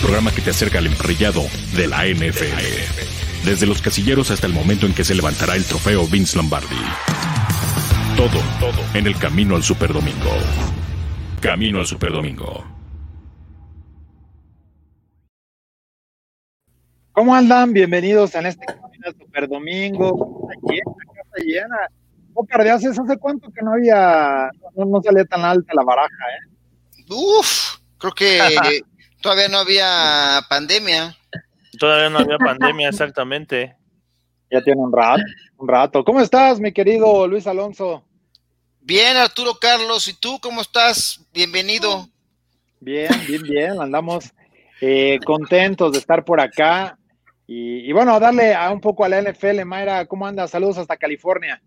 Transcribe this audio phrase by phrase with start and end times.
[0.00, 1.42] programa que te acerca al emparrillado
[1.76, 3.44] de la NFL.
[3.44, 6.76] Desde los casilleros hasta el momento en que se levantará el trofeo Vince Lombardi.
[8.16, 10.30] Todo, todo en el camino al Superdomingo.
[11.40, 12.64] Camino al Superdomingo.
[17.12, 17.72] ¿Cómo andan?
[17.72, 20.48] Bienvenidos en este Camino al Superdomingo.
[20.48, 21.76] Casa llena, casa llena.
[22.34, 26.08] Ócar de haces, ¿hace cuánto que no había, no, no salía tan alta la baraja,
[26.08, 27.04] eh?
[27.10, 28.38] Uf, creo que
[29.20, 31.16] todavía no había pandemia.
[31.78, 33.74] Todavía no había pandemia, exactamente.
[34.50, 35.22] Ya tiene un rato,
[35.58, 36.04] un rato.
[36.04, 38.04] ¿Cómo estás, mi querido Luis Alonso?
[38.80, 41.20] Bien, Arturo Carlos, ¿y tú cómo estás?
[41.32, 42.08] Bienvenido.
[42.80, 43.80] Bien, bien, bien.
[43.80, 44.32] Andamos
[44.80, 46.98] eh, contentos de estar por acá.
[47.46, 49.64] Y, y, bueno, darle a un poco a la NFL.
[49.64, 50.50] Mayra, ¿cómo andas?
[50.50, 51.60] Saludos hasta California.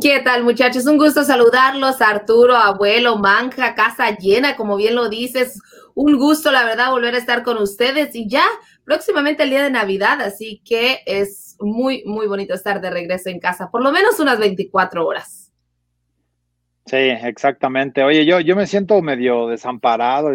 [0.00, 0.86] ¿Qué tal, muchachos?
[0.86, 5.58] Un gusto saludarlos, Arturo, abuelo, Manja, casa llena, como bien lo dices.
[5.94, 8.44] Un gusto, la verdad, volver a estar con ustedes y ya
[8.84, 13.40] próximamente el día de Navidad, así que es muy, muy bonito estar de regreso en
[13.40, 15.52] casa, por lo menos unas 24 horas.
[16.86, 18.02] Sí, exactamente.
[18.02, 20.30] Oye, yo, yo me siento medio desamparado,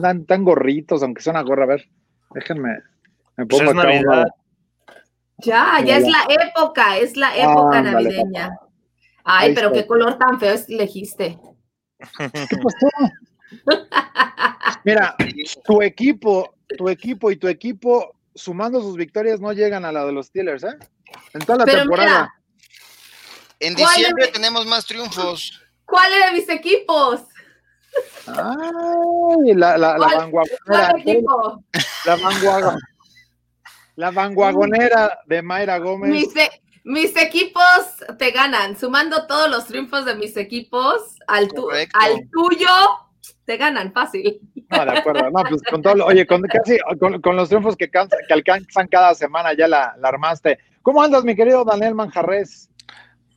[0.00, 1.64] tan, tan gorritos, aunque sea una gorra.
[1.64, 1.88] A ver,
[2.30, 2.78] déjenme,
[3.36, 4.28] me pongo Pues Navidad.
[5.38, 8.56] Ya, ya es la época, es la época navideña.
[9.24, 11.38] Ay, Ahí pero qué color tan feo elegiste.
[11.98, 12.88] ¿Qué pasó?
[14.84, 15.16] Mira,
[15.64, 20.12] tu equipo, tu equipo y tu equipo, sumando sus victorias, no llegan a la de
[20.12, 20.76] los Steelers, ¿eh?
[21.32, 22.34] En toda la Pero temporada.
[23.60, 25.60] En ¿Cuál diciembre tenemos más triunfos.
[25.86, 27.22] ¿Cuáles de mis equipos?
[28.26, 31.64] Ay, la, la, la ¿Cuál- vanguagonera, ¿Cuál equipo?
[32.04, 32.78] la
[33.96, 36.10] la vanguagonera de Mayra Gómez.
[36.10, 37.62] Mis, e- mis equipos
[38.18, 41.96] te ganan, sumando todos los triunfos de mis equipos al, tu- Correcto.
[42.00, 42.68] al tuyo,
[43.44, 44.40] te ganan fácil.
[44.70, 45.30] No, de acuerdo.
[45.30, 48.32] No, pues con todo, lo- oye, con casi con, con los triunfos que, cansa- que
[48.34, 50.58] alcanzan cada semana ya la, la armaste.
[50.82, 52.70] ¿Cómo andas, mi querido Daniel Manjarres?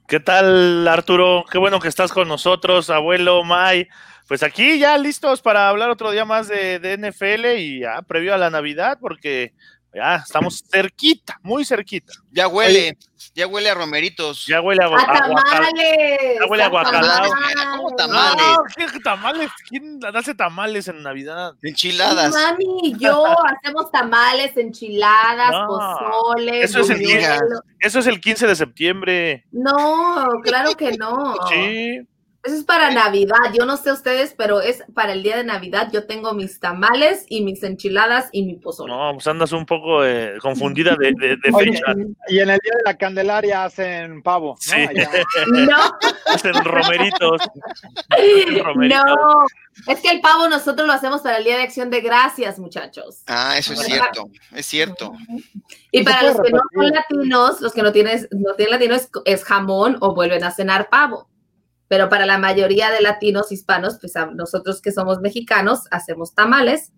[0.08, 1.44] ¿Qué tal, Arturo?
[1.52, 3.88] Qué bueno que estás con nosotros, abuelo, May.
[4.28, 8.34] Pues aquí ya listos para hablar otro día más de, de NFL y ya previo
[8.34, 9.54] a la Navidad, porque
[9.94, 12.14] ya estamos cerquita, muy cerquita.
[12.32, 12.98] Ya huele,
[13.34, 14.46] ya huele a romeritos.
[14.46, 16.20] Ya huele a, ¡A a guacal- tamales!
[16.40, 17.30] Ya huele a guacalao.
[17.78, 18.58] ¿Cómo No, tamales?
[18.94, 19.50] ¿qué tamales?
[19.70, 21.54] ¿Quién hace tamales en Navidad?
[21.64, 22.32] Enchiladas.
[22.34, 27.02] Mami y yo hacemos tamales, enchiladas, No, pozole, eso es el.
[27.80, 29.46] Eso es el 15 de septiembre.
[29.52, 31.36] No, claro que no.
[31.50, 32.02] Sí.
[32.48, 33.36] Eso es para Navidad.
[33.54, 35.90] Yo no sé ustedes, pero es para el día de Navidad.
[35.92, 38.94] Yo tengo mis tamales y mis enchiladas y mi pozole.
[38.94, 41.94] No, pues andas un poco eh, confundida de, de- de Oye, fecha.
[42.30, 44.52] Y en el día de la Candelaria hacen pavo.
[44.52, 44.58] ¿no?
[44.60, 44.88] Sí.
[45.52, 45.78] No,
[46.28, 47.42] Hacen romeritos.
[48.10, 49.04] Hacen romeritos.
[49.06, 49.46] no.
[49.92, 53.24] Es que el pavo nosotros lo hacemos para el Día de Acción de Gracias, muchachos.
[53.28, 55.14] Ah, eso es cierto, es cierto.
[55.92, 58.96] Y ¿Se para los que no son latinos, los que no tienen, no tienen latino
[58.96, 61.28] es, es jamón o vuelven a cenar pavo.
[61.88, 66.92] Pero para la mayoría de latinos hispanos, pues a nosotros que somos mexicanos, hacemos tamales.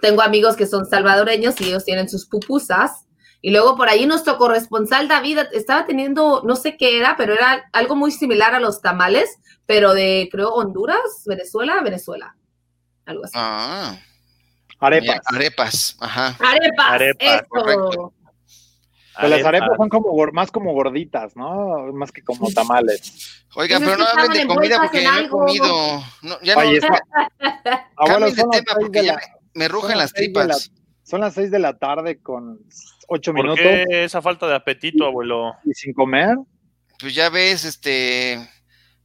[0.00, 3.06] Tengo amigos que son salvadoreños y ellos tienen sus pupusas.
[3.42, 7.68] Y luego por ahí nuestro corresponsal David estaba teniendo, no sé qué era, pero era
[7.72, 12.36] algo muy similar a los tamales, pero de, creo, Honduras, Venezuela, Venezuela.
[13.06, 13.32] Algo así.
[13.36, 13.98] Ah,
[14.78, 15.20] Arepas.
[15.26, 16.36] arepas, ajá.
[16.38, 17.46] Arepas, Arepas, eso.
[17.48, 18.14] correcto.
[19.18, 21.92] Pues las arepas son como más como gorditas, ¿no?
[21.92, 23.44] Más que como tamales.
[23.56, 26.04] Oiga, Pues es pero no hablen de comida porque no he comido.
[26.22, 27.02] No, ya no, Oye, está-
[27.96, 30.70] Abuelo, cambien de tema porque de ya la- me, me rugen las tripas.
[31.02, 32.60] Son las seis de la tarde con
[33.08, 35.54] ocho ¿Por minutos qué esa falta de apetito, abuelo?
[35.64, 36.36] y sin comer.
[37.00, 38.38] Pues ya ves, este,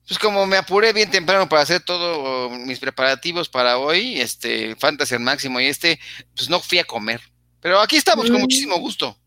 [0.07, 5.15] pues como me apuré bien temprano para hacer todos mis preparativos para hoy, este, Fantasy
[5.15, 5.99] al máximo y este,
[6.35, 7.21] pues no fui a comer.
[7.59, 8.41] Pero aquí estamos con Mm.
[8.41, 9.17] muchísimo gusto.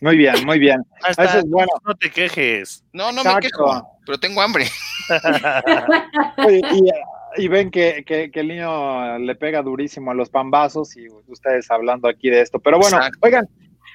[0.00, 0.82] Muy bien, muy bien.
[1.08, 1.70] Eso es bueno.
[1.84, 2.84] No te quejes.
[2.92, 4.66] No, no me quejo, pero tengo hambre.
[6.48, 11.06] Y, y ven que, que- que el niño le pega durísimo a los pambazos y
[11.26, 12.58] ustedes hablando aquí de esto.
[12.58, 13.18] Pero bueno, Exacto.
[13.22, 13.48] oigan,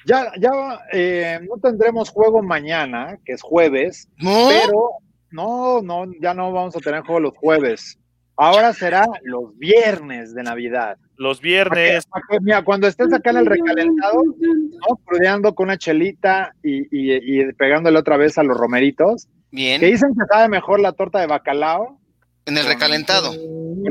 [0.06, 0.50] ya, ya
[0.92, 4.90] eh, no tendremos juego mañana, que es jueves, No, pero
[5.30, 7.98] no, no, ya no vamos a tener juego los jueves.
[8.36, 10.96] Ahora será los viernes de Navidad.
[11.16, 12.04] Los viernes.
[12.06, 14.96] Pa' que- Mira, cuando estés acá en el recalentado, ¿no?
[15.06, 19.86] Prudeando con una chelita y, y- y pegándole otra vez a los romeritos, bien, que
[19.86, 22.00] dicen que sabe mejor la torta de bacalao
[22.46, 23.30] en el recalentado.
[23.30, 23.38] con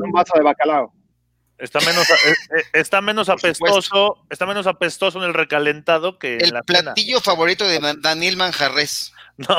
[0.04, 0.94] un vaso de bacalao.
[1.57, 2.13] Está menos, eh,
[2.57, 6.81] eh, está menos apestoso, está menos apestoso en el recalentado que en El la cena.
[6.94, 9.13] platillo favorito de Dan- Daniel Manjarres.
[9.38, 9.57] No,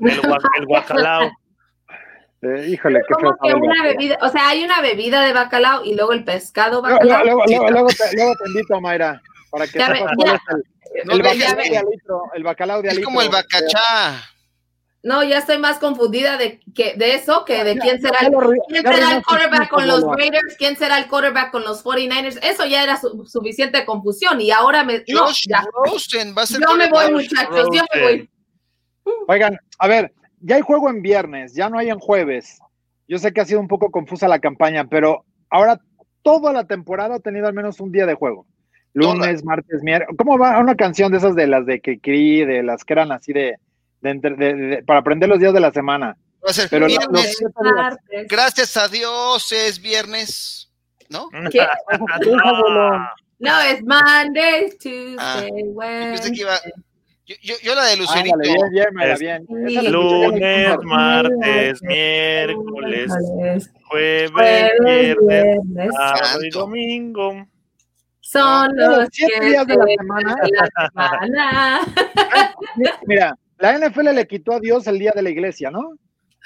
[0.00, 0.20] el,
[0.58, 1.30] el guacalao.
[2.42, 5.84] Eh, híjole, qué Como feo que una bebida, o sea, hay una bebida de bacalao
[5.84, 7.24] y luego el pescado Luego, bacalao.
[7.24, 9.20] luego, luego, luego te, luego te invito, Mayra,
[9.50, 10.34] para que Ya sepas ve- cuál ya.
[10.34, 14.24] es el, No el bacalao de alitro, el bacalao de Es como el bacachá.
[15.02, 18.26] No, ya estoy más confundida de que de eso que de Ya, quién será ya
[18.26, 18.34] el,
[18.68, 20.04] quién será el quarterback con los.
[20.04, 22.38] Raiders, quién será el quarterback con los 49ers.
[22.42, 25.64] Eso ya era su- suficiente confusión y ahora me no, ya.
[25.72, 28.30] Rosen va a ser Yo me voy, muchachos, yo me voy.
[29.26, 32.58] Oigan, a ver, ya hay juego en viernes, ya no hay en jueves.
[33.08, 35.80] Yo sé que ha sido un poco confusa la campaña, pero ahora
[36.22, 38.46] toda la temporada ha tenido al menos un día de juego.
[38.92, 40.16] Lunes, martes, miércoles.
[40.18, 43.32] ¿Cómo va una canción de esas de las de Cricri, de las que eran así
[43.32, 43.56] de,
[44.00, 46.16] de entre- de- de- para aprender los días de la semana?
[46.44, 47.38] Va a ser Pero la- viernes.
[47.40, 48.26] los.
[48.28, 50.72] Gracias a Dios es viernes,
[51.08, 51.28] ¿no?
[51.50, 51.60] ¿Qué?
[52.44, 52.98] abuelo.
[53.38, 55.42] No, es Monday, Tuesday, Ah,
[56.12, 56.54] pensé que iba.
[57.30, 58.34] Yo, yo, yo la de Lucerito.
[58.34, 59.68] Ándale, bien, bien, bien.
[59.68, 59.88] Sí.
[59.88, 63.12] Lunes, martes, miércoles,
[63.84, 67.46] jueves, jueves, viernes, sábado y domingo.
[68.20, 70.34] Son Los siete días de la semana.
[70.42, 71.80] de la semana.
[73.06, 75.92] Mira, la NFL le quitó a Dios el día de la iglesia, ¿no?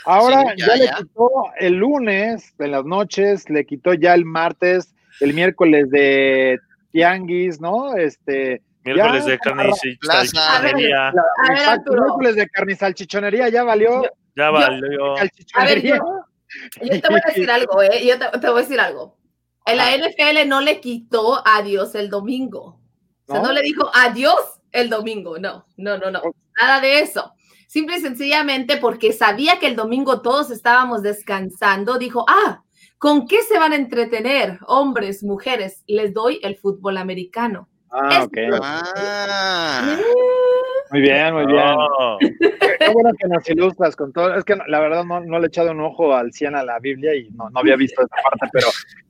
[0.04, 0.96] Ahora Sí, ya, ya, le ya.
[0.96, 6.58] quitó el lunes en las noches, le quitó ya el martes, el miércoles de
[6.92, 7.96] tianguis, ¿no?
[7.96, 11.08] Este, Miércoles Ya, de carne y salchichonería.
[11.08, 11.12] A
[11.52, 14.02] ver, miércoles de carne y salchichonería ya valió.
[14.36, 15.16] Ya valió.
[15.16, 16.00] salchichonería.
[16.82, 18.06] Yo te voy a decir algo, ¿eh?
[18.06, 19.18] Yo te, te voy a decir algo.
[19.66, 22.80] En la NFL no le quitó adiós el domingo.
[23.26, 23.48] O sea, ¿No?
[23.48, 25.38] no le dijo adiós el domingo.
[25.38, 26.20] No, no, no, no.
[26.60, 27.32] Nada de eso.
[27.66, 32.62] Simple y sencillamente porque sabía que el domingo todos estábamos descansando, dijo, ah,
[32.98, 34.58] ¿con qué se van a entretener?
[34.66, 37.68] Hombres, mujeres, les doy el fútbol americano.
[37.96, 38.36] Ah, ok.
[38.60, 39.96] Ah,
[40.90, 41.64] Muy bien, muy bien.
[41.64, 42.18] No.
[42.18, 44.34] Qué bueno que nos ilustras con todo.
[44.34, 46.80] Es que la verdad no, no le he echado un ojo al 100 a la
[46.80, 48.66] Biblia y no, no había visto esa parte, pero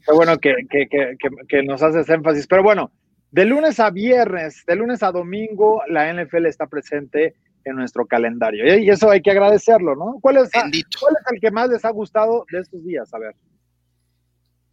[0.06, 2.46] qué bueno que, que, que, que, que nos haces énfasis.
[2.46, 2.90] Pero bueno,
[3.30, 7.34] de lunes a viernes, de lunes a domingo, la NFL está presente
[7.64, 10.18] en nuestro calendario y eso hay que agradecerlo, ¿no?
[10.20, 10.98] ¿Cuál es, bendito.
[11.00, 13.12] cuál es el que más les ha gustado de estos días?
[13.14, 13.34] A ver.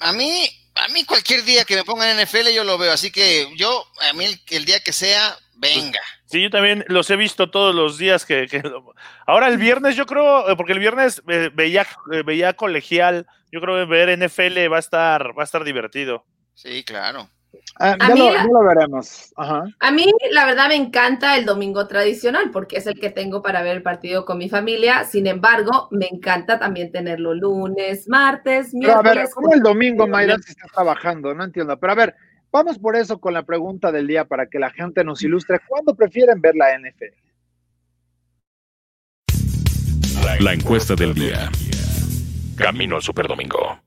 [0.01, 3.47] A mí, a mí cualquier día que me pongan NFL yo lo veo, así que
[3.55, 5.99] yo, a mí el, el día que sea, venga.
[6.25, 8.63] Sí, yo también los he visto todos los días que, que-
[9.27, 13.59] ahora el viernes yo creo, eh, porque el viernes eh, veía, eh, veía colegial, yo
[13.61, 16.25] creo que ver NFL va a estar, va a estar divertido.
[16.55, 17.29] Sí, claro.
[17.79, 19.33] Ah, A ya, mí lo, la- ya lo veremos.
[19.35, 19.63] Ajá.
[19.79, 23.61] A mí, la verdad, me encanta el domingo tradicional porque es el que tengo para
[23.61, 25.03] ver el partido con mi familia.
[25.05, 29.33] Sin embargo, me encanta también tenerlo lunes, martes, Pero a ver, miércoles.
[29.33, 31.33] ¿cómo el domingo, Mayra, si está trabajando?
[31.33, 31.77] No entiendo.
[31.77, 32.15] Pero a ver,
[32.51, 35.59] vamos por eso con la pregunta del día para que la gente nos ilustre.
[35.67, 37.15] ¿Cuándo prefieren ver la NFL?
[40.39, 41.49] La encuesta del día.
[42.55, 43.79] Camino al Superdomingo.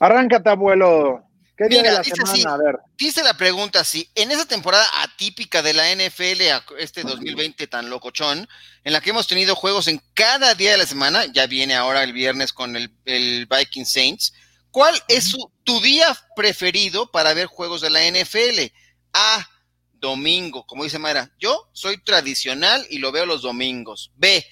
[0.00, 1.22] Arráncate, abuelo.
[1.56, 2.32] ¿Qué día Mira, de la dice semana?
[2.32, 2.44] así.
[2.46, 2.78] A ver.
[2.96, 6.40] Dice la pregunta si en esa temporada atípica de la NFL,
[6.78, 8.48] este 2020 tan locochón,
[8.82, 12.02] en la que hemos tenido juegos en cada día de la semana, ya viene ahora
[12.02, 14.32] el viernes con el, el Viking Saints,
[14.70, 18.72] ¿cuál es su- tu día preferido para ver juegos de la NFL?
[19.12, 19.46] A,
[19.92, 24.12] domingo, como dice Mayra, yo soy tradicional y lo veo los domingos.
[24.14, 24.46] B,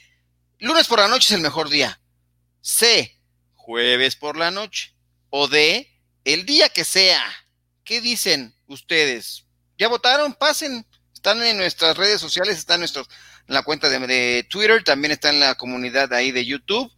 [0.59, 1.99] lunes por la noche es el mejor día.
[2.61, 3.19] C,
[3.55, 4.94] jueves por la noche.
[5.31, 5.89] O D,
[6.25, 7.23] el día que sea.
[7.85, 9.47] ¿Qué dicen ustedes?
[9.79, 10.35] ¿Ya votaron?
[10.35, 10.87] Pasen.
[11.15, 13.08] Están en nuestras redes sociales, están en, nuestros,
[13.49, 16.93] en la cuenta de, de Twitter, también está en la comunidad ahí de YouTube.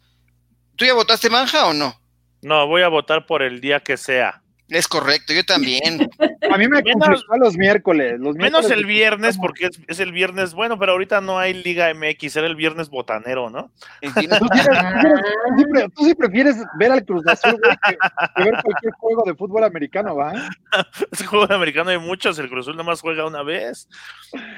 [0.76, 2.00] ¿Tú ya votaste, Manja, o no?
[2.42, 4.42] No, voy a votar por el día que sea.
[4.70, 6.08] Es correcto, yo también.
[6.52, 8.18] A mí me Menos- los miércoles.
[8.18, 11.54] Los Menos miércoles el viernes, porque es, es el viernes bueno, pero ahorita no hay
[11.54, 13.70] Liga MX, era el viernes botanero, ¿no?
[14.00, 17.96] Tú, sí eres- tú tú sí prefieres ver al Cruz Azul güey, que,
[18.36, 20.32] que ver cualquier juego de fútbol americano, ¿va?
[21.12, 23.88] Ese juego americano hay muchos, el Cruz Azul nomás juega una vez.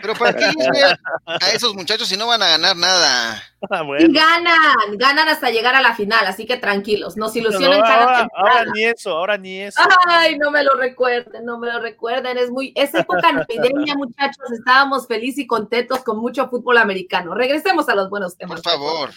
[0.00, 0.44] Pero ¿para qué
[1.26, 3.42] a, esos muchachos si no van a ganar nada?
[3.70, 7.84] Ah, Y ganan, ganan hasta llegar a la final, así que tranquilos, nos ilusionan No,
[7.84, 9.80] cada ahora, ahora ni eso, ahora ni eso.
[10.06, 12.38] Ay, no me lo recuerden, no me lo recuerden.
[12.38, 14.50] Es muy, es época navideña, muchachos.
[14.52, 17.34] Estábamos felices y contentos con mucho fútbol americano.
[17.34, 18.60] Regresemos a los buenos temas.
[18.62, 19.10] Por favor.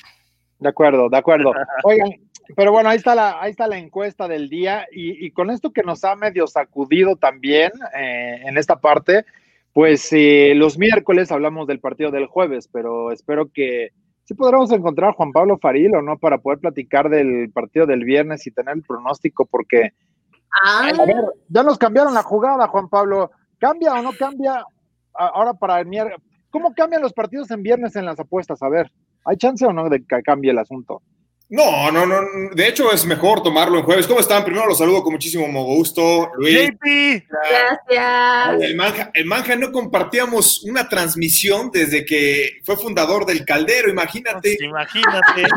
[0.59, 1.53] De acuerdo, de acuerdo.
[1.83, 2.11] Oigan,
[2.55, 5.71] pero bueno, ahí está la, ahí está la encuesta del día y, y con esto
[5.71, 9.25] que nos ha medio sacudido también eh, en esta parte,
[9.73, 13.89] pues eh, los miércoles hablamos del partido del jueves, pero espero que
[14.23, 16.17] sí podremos encontrar a Juan Pablo Farilo, ¿no?
[16.17, 19.93] Para poder platicar del partido del viernes y tener el pronóstico, porque
[20.63, 23.31] Ah, a ver, ya nos cambiaron la jugada, Juan Pablo.
[23.59, 24.63] ¿Cambia o no cambia
[25.13, 26.19] ahora para el miércoles?
[26.49, 28.61] ¿Cómo cambian los partidos en viernes en las apuestas?
[28.61, 28.91] A ver.
[29.25, 31.01] ¿Hay chance o no de que cambie el asunto?
[31.47, 32.21] No, no, no.
[32.53, 34.07] De hecho, es mejor tomarlo en jueves.
[34.07, 34.43] ¿Cómo están?
[34.43, 36.31] Primero los saludo con muchísimo gusto.
[36.37, 36.71] Luis.
[37.29, 38.61] Gracias.
[38.61, 44.57] El Manja, el Manja no compartíamos una transmisión desde que fue fundador del Caldero, imagínate.
[44.59, 45.43] Imagínate.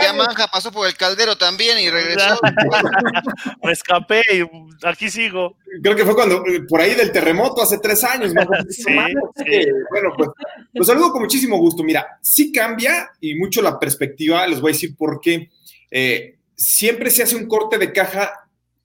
[0.00, 2.38] Ya Manja pasó por el Caldero también y regresó.
[3.62, 5.56] Me escapé y aquí sigo.
[5.80, 8.34] Creo que fue cuando, por ahí del terremoto, hace tres años.
[8.34, 8.42] ¿no?
[8.68, 9.66] Sí, sí.
[9.90, 10.28] Bueno, pues
[10.72, 11.82] los saludo con muchísimo gusto.
[11.82, 15.50] Mira, sí cambia y mucho la perspectiva, les voy a decir por qué.
[15.90, 18.32] Eh, siempre se hace un corte de caja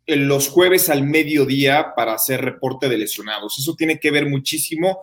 [0.06, 3.60] los jueves al mediodía para hacer reporte de lesionados.
[3.60, 5.02] Eso tiene que ver muchísimo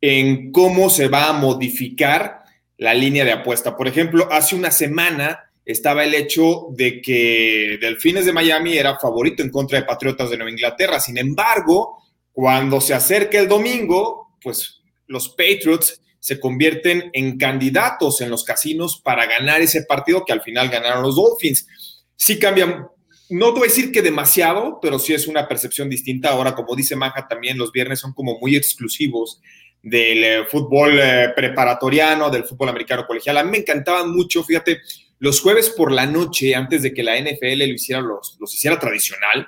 [0.00, 2.44] en cómo se va a modificar
[2.78, 3.76] la línea de apuesta.
[3.76, 9.42] Por ejemplo, hace una semana estaba el hecho de que Delfines de Miami era favorito
[9.42, 11.00] en contra de Patriotas de Nueva Inglaterra.
[11.00, 11.98] Sin embargo,
[12.32, 19.00] cuando se acerca el domingo, pues los Patriots se convierten en candidatos en los casinos
[19.02, 21.66] para ganar ese partido que al final ganaron los Dolphins.
[22.14, 22.86] Sí cambian,
[23.30, 26.30] no te voy a decir que demasiado, pero sí es una percepción distinta.
[26.30, 29.40] Ahora, como dice Maja, también los viernes son como muy exclusivos
[29.82, 33.38] del eh, fútbol eh, preparatoriano, del fútbol americano colegial.
[33.38, 34.80] A mí me encantaban mucho, fíjate,
[35.20, 38.78] los jueves por la noche, antes de que la NFL lo hiciera, los, los hiciera
[38.78, 39.46] tradicional,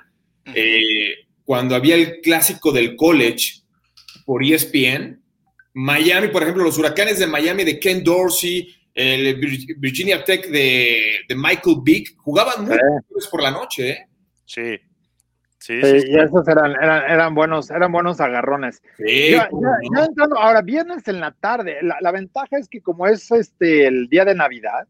[0.55, 1.13] eh,
[1.43, 3.61] cuando había el clásico del college
[4.25, 5.21] por ESPN,
[5.73, 9.35] Miami, por ejemplo, los huracanes de Miami de Ken Dorsey, el
[9.77, 12.77] Virginia Tech de, de Michael Vick, jugaban muy
[13.19, 13.27] Sí.
[13.31, 14.07] por la noche, ¿eh?
[14.45, 14.79] Sí.
[15.57, 18.81] Sí, Sí, sí, y esos eran, eran, eran buenos, eran buenos agarrones.
[18.97, 19.99] Sí, Ya, cómo ya- no.
[20.01, 23.87] ya entrando, ahora, viernes en la tarde, la, la ventaja es que como es este
[23.87, 24.85] el día de Navidad,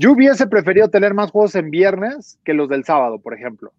[0.00, 3.72] yo hubiese preferido tener más juegos en viernes que los del sábado, por ejemplo.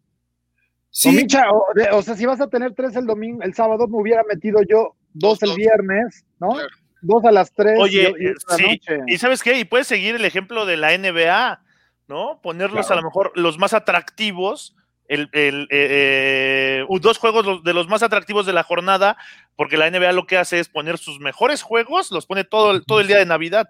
[0.92, 3.54] Sí, O, Micha, o, de- o sea, si vas a tener tres el domingo, el
[3.54, 6.50] sábado, me hubiera metido yo dos el viernes, ¿no?
[6.52, 6.68] Claro.
[7.02, 7.80] Dos a las tres.
[7.80, 9.00] Oye, y- sí, noche.
[9.08, 11.62] y sabes qué, y puedes seguir el ejemplo de la NBA,
[12.08, 12.40] ¿no?
[12.44, 13.00] Ponerlos Claro.
[13.00, 14.76] a lo mejor los más atractivos,
[15.08, 19.18] el, el, eh, eh, dos juegos de los más atractivos de la jornada,
[19.56, 23.08] porque la NBA lo que hace es poner sus mejores juegos, los pone todo el
[23.08, 23.68] día de Navidad.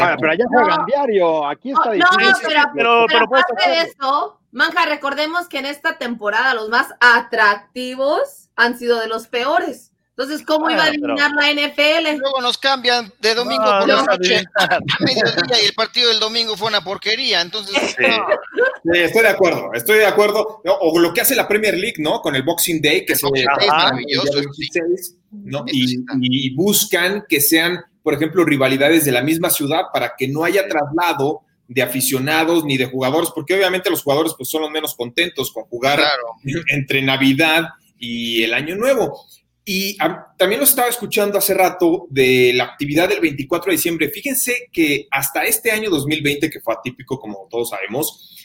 [0.00, 0.86] Ah, pero allá juegan No.
[0.86, 2.24] diario, aquí está No, difícil.
[2.24, 6.68] no, pero, pero- pero pero aparte de eso, Manja, recordemos que en esta temporada los
[6.70, 9.92] más atractivos han sido de los peores.
[10.18, 12.16] Entonces, ¿cómo iba a pero- eliminar la NFL?
[12.16, 16.20] Luego nos cambian de domingo No, por la noche a mediodía y el partido del
[16.20, 17.42] domingo fue una porquería.
[17.42, 18.02] Entonces, Sí.
[18.08, 18.94] no.
[18.94, 20.62] Sí, estoy de acuerdo, estoy de acuerdo.
[20.64, 22.20] O, o lo que hace la Premier League, ¿no?
[22.22, 24.68] Con el Boxing Day, que El se Boxing Day es maravilloso, el día eso sí.
[24.80, 25.58] 26, ¿no?
[25.58, 26.12] Eso Y, sí está.
[26.18, 30.68] y buscan que sean, por ejemplo, rivalidades de la misma ciudad para que no haya
[30.68, 35.50] traslado de aficionados ni de jugadores, porque obviamente los jugadores pues son los menos contentos
[35.50, 36.22] con jugar claro.
[36.68, 37.64] entre Navidad
[37.98, 39.26] y el Año Nuevo.
[39.64, 39.98] Y
[40.38, 44.08] también lo estaba escuchando hace rato de la actividad del 24 de diciembre.
[44.10, 48.36] Fíjense que hasta este año 2020, que fue atípico como todos sabemos,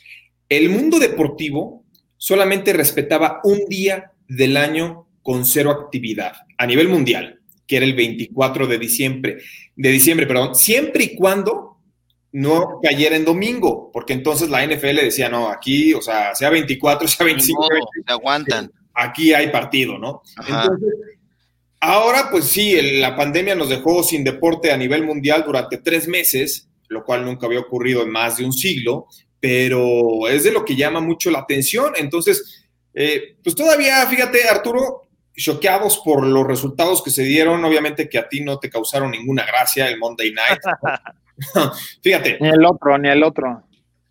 [0.49, 1.85] el mundo deportivo
[2.17, 7.93] solamente respetaba un día del año con cero actividad a nivel mundial, que era el
[7.93, 9.37] 24 de diciembre,
[9.75, 11.77] de diciembre, perdón, siempre y cuando
[12.33, 17.07] no cayera en domingo, porque entonces la NFL decía, no, aquí, o sea, sea 24,
[17.07, 17.69] sea Ni 25, modo,
[18.05, 18.71] se aguantan.
[18.93, 20.21] aquí hay partido, ¿no?
[20.37, 20.63] Ajá.
[20.63, 20.89] Entonces,
[21.79, 26.07] ahora pues sí, el- la pandemia nos dejó sin deporte a nivel mundial durante tres
[26.07, 29.07] meses, lo cual nunca había ocurrido en más de un siglo,
[29.39, 31.93] pero es de lo que llama mucho la atención.
[31.97, 35.01] Entonces, eh, pues todavía, fíjate, Arturo,
[35.35, 39.45] choqueados por los resultados que se dieron, obviamente que a ti no te causaron ninguna
[39.45, 40.59] gracia el Monday Night.
[42.03, 43.63] fíjate, Ni el otro, ni el otro.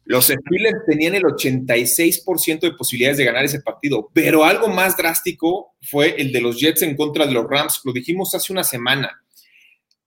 [0.05, 5.75] los Steelers tenían el 86% de posibilidades de ganar ese partido, pero algo más drástico
[5.83, 7.81] fue el de los Jets en contra de los Rams.
[7.85, 9.23] Lo dijimos hace una semana.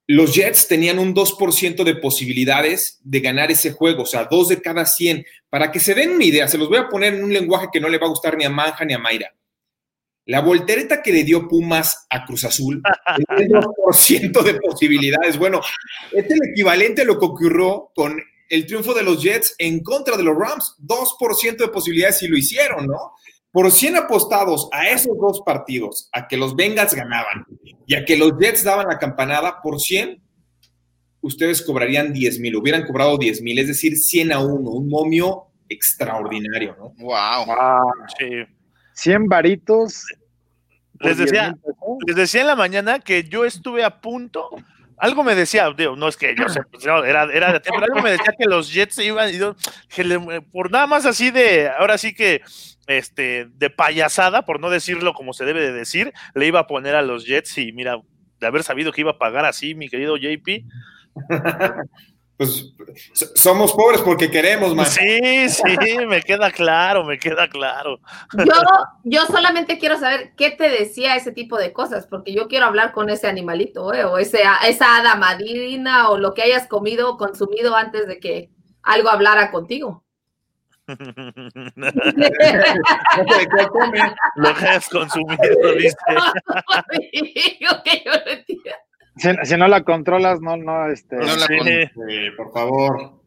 [0.05, 4.62] Los Jets tenían un 2% de posibilidades de ganar ese juego, o sea, dos de
[4.62, 5.25] cada 100.
[5.50, 7.79] Para que se den una idea, se los voy a poner en un lenguaje que
[7.79, 9.34] no le va a gustar ni a Manja ni a Mayra.
[10.25, 12.82] La voltereta que le dio Pumas a Cruz Azul,
[13.38, 15.38] el 2% de posibilidades.
[15.38, 15.60] Bueno,
[16.13, 20.15] es el equivalente a lo que ocurrió con el triunfo de los Jets en contra
[20.15, 23.13] de los Rams, 2% de posibilidades si lo hicieron, ¿no?
[23.51, 27.46] Por 100 apostados a esos dos partidos, a que los Bengals ganaban
[27.86, 30.24] y a que los Jets daban la campanada, por 100,
[31.22, 35.48] ustedes cobrarían 10 mil, hubieran cobrado 10 mil, es decir, 100 a 1, un momio
[35.68, 36.94] extraordinario, ¿no?
[36.98, 37.46] Wow.
[37.50, 37.82] Ah,
[38.18, 38.25] Sí.
[38.94, 40.06] 100 varitos.
[41.00, 41.98] por Les decía- 10,000 pesos.
[42.08, 44.50] Les decía en la mañana que yo estuve a punto.
[44.98, 47.82] Algo me decía, digo, no es que yo sé, pues, no, era, era de tiempo,
[47.82, 49.56] pero algo me decía que los Jets se iban, y yo,
[49.94, 52.42] que le- por nada más así de, ahora sí que,
[52.88, 56.96] este, de payasada, por no decirlo como se debe de decir, le iba a poner
[56.96, 57.98] a los Jets y mira,
[58.40, 60.64] de haber sabido que iba a pagar así, mi querido JP.
[62.38, 62.74] pues
[63.36, 64.96] somos pobres porque queremos más.
[64.96, 68.00] Sí, sí, me queda claro, me queda claro.
[68.34, 68.54] Yo,
[69.04, 72.92] yo solamente quiero saber qué te decía ese tipo de cosas, porque yo quiero hablar
[72.92, 74.04] con ese animalito, ¿eh?
[74.06, 78.50] o ese, esa hada madrina, o lo que hayas comido o consumido antes de que
[78.82, 80.04] algo hablara contigo.
[84.36, 85.96] lo que has consumido, dice.
[87.84, 88.13] que yo
[89.15, 91.15] si, no la controlas, no, no, este.
[91.17, 91.48] No la
[92.38, 93.24] por favor.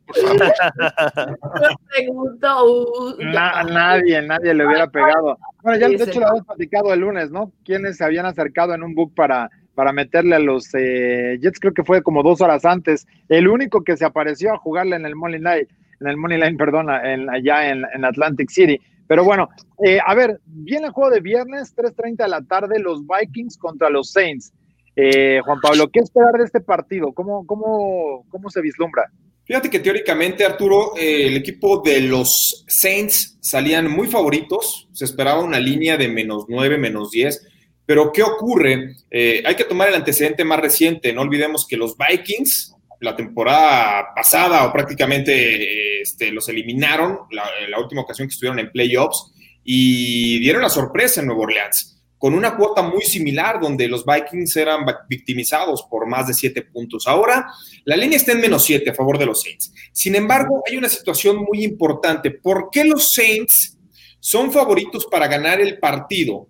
[3.64, 5.38] nadie, nadie le hubiera pegado.
[5.62, 7.52] Bueno, ya de hecho lo habíamos platicado el lunes, ¿no?
[7.64, 11.74] Quienes se habían acercado en un book para, para meterle a los eh, Jets, creo
[11.74, 13.06] que fue como dos horas antes.
[13.28, 15.68] El único que se apareció a jugarle en el Money Line,
[16.00, 18.80] en el Money Line, perdón, en, allá en, en Atlantic City.
[19.08, 19.48] Pero bueno,
[19.84, 23.90] eh, a ver, viene el juego de viernes, 3.30 de la tarde, los Vikings contra
[23.90, 24.52] los Saints.
[24.96, 27.12] Eh, Juan Pablo, ¿qué esperar de este partido?
[27.12, 29.12] ¿Cómo, cómo, cómo se vislumbra?
[29.44, 35.44] Fíjate que teóricamente, Arturo, eh, el equipo de los Saints salían muy favoritos, se esperaba
[35.44, 37.46] una línea de menos 9, menos 10,
[37.84, 38.96] pero ¿qué ocurre?
[39.10, 44.14] Eh, hay que tomar el antecedente más reciente, no olvidemos que los Vikings la temporada
[44.16, 50.40] pasada o prácticamente este, los eliminaron, la, la última ocasión que estuvieron en playoffs, y
[50.40, 54.86] dieron la sorpresa en Nueva Orleans con una cuota muy similar donde los Vikings eran
[55.08, 57.06] victimizados por más de siete puntos.
[57.06, 57.46] Ahora
[57.84, 59.72] la línea está en menos siete a favor de los Saints.
[59.92, 62.30] Sin embargo, hay una situación muy importante.
[62.30, 63.78] ¿Por qué los Saints
[64.18, 66.48] son favoritos para ganar el partido,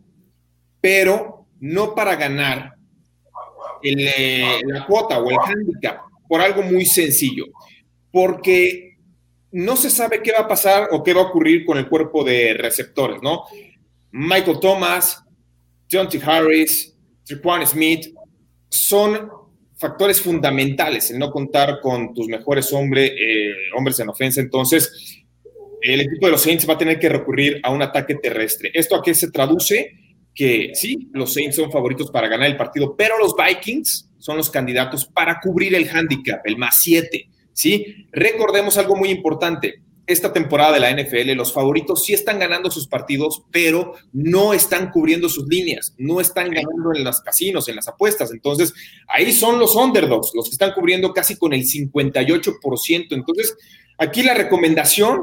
[0.81, 2.75] pero no para ganar
[3.83, 6.03] eh, la cuota o el handicap?
[6.29, 7.47] Por algo muy sencillo.
[8.13, 8.97] Porque
[9.51, 12.23] no se sabe qué va a pasar o qué va a ocurrir con el cuerpo
[12.23, 13.45] de receptores, ¿no?
[14.13, 15.26] Michael Thomas,
[15.91, 16.21] John T.
[16.25, 18.15] Harris, Triquan Smith,
[18.69, 19.31] son
[19.77, 24.41] factores fundamentales en no contar con tus mejores eh, hombres en ofensa.
[24.41, 25.23] Entonces,
[25.83, 28.71] el equipo de los Saints va a tener que recurrir a un ataque terrestre.
[28.75, 29.93] ¿Esto a qué se traduce?
[30.35, 34.51] Que sí, los Saints son favoritos para ganar el partido, pero los Vikings son los
[34.51, 37.29] candidatos para cubrir el handicap, el más 7.
[37.53, 38.09] ¿sí?
[38.13, 42.87] Recordemos algo muy importante esta temporada de la NFL, los favoritos sí están ganando sus
[42.87, 47.89] partidos, pero no están cubriendo sus líneas, no están ganando en los casinos, en las
[47.89, 48.31] apuestas.
[48.31, 48.73] Entonces,
[49.09, 53.07] ahí son los underdogs, los que están cubriendo casi con el 58%.
[53.11, 53.57] Entonces,
[53.99, 55.23] aquí la recomendación,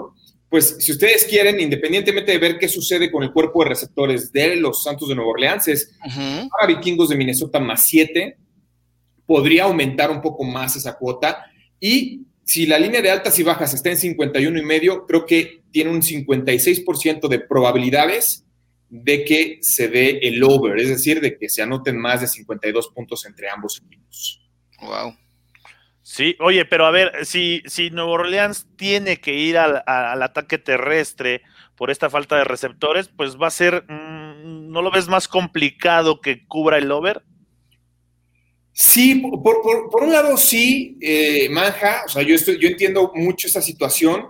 [0.50, 4.58] pues si ustedes quieren, independientemente de ver qué sucede con el cuerpo de receptores de
[4.58, 5.98] los Santos de Nueva Orleans, es
[6.52, 8.38] para Vikingos de Minnesota más 7,
[9.26, 11.46] podría aumentar un poco más esa cuota
[11.80, 15.64] y si la línea de altas y bajas está en 51 y medio, creo que
[15.72, 18.46] tiene un 56% de probabilidades
[18.90, 22.90] de que se dé el over, es decir, de que se anoten más de 52
[22.90, 24.48] puntos entre ambos equipos.
[24.82, 25.16] Wow.
[26.04, 31.42] Sí, oye, pero a ver, si, si Nuevo Orleans tiene que ir al, ataque terrestre
[31.76, 36.20] por esta falta de receptores, pues va a ser, mm, ¿no lo ves más complicado
[36.20, 37.24] que cubra el over?
[38.76, 43.62] Sí, por, un lado sí, eh, Manja, o sea, yo, estoy, yo entiendo mucho esa
[43.62, 44.26] situación,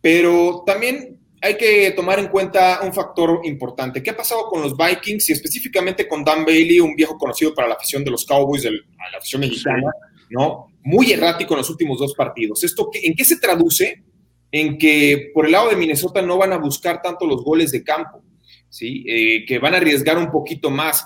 [0.00, 4.02] pero también hay que tomar en cuenta un factor importante.
[4.02, 7.68] ¿Qué ha pasado con los Vikings y específicamente con Dan Bailey, un viejo conocido para
[7.68, 9.90] la afición de los Cowboys, de la afición mexicana,
[10.30, 10.68] ¿no?
[10.84, 12.64] Muy errático en los últimos dos partidos.
[12.64, 14.04] ¿Esto en qué se traduce?
[14.50, 17.82] En que por el lado de Minnesota no van a buscar tanto los goles de
[17.82, 18.22] campo,
[18.68, 19.04] ¿sí?
[19.06, 21.04] Eh, que van a arriesgar un poquito más.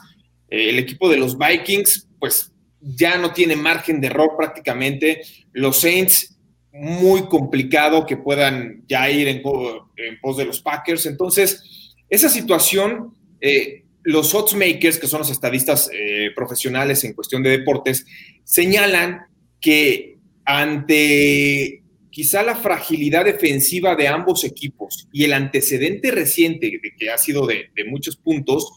[0.48, 2.52] Eh, el equipo de los Vikings, pues
[2.86, 5.22] ya no tiene margen de error prácticamente.
[5.52, 6.38] Los Saints,
[6.72, 11.06] muy complicado que puedan ya ir en, pos de los Packers.
[11.06, 17.50] Entonces, esa situación, eh, los oddsmakers, que son los estadistas eh, profesionales en cuestión de
[17.50, 18.06] deportes,
[18.44, 19.22] señalan
[19.60, 27.10] que ante quizá la fragilidad defensiva de ambos equipos y el antecedente reciente de que
[27.10, 28.70] ha sido de muchos puntos,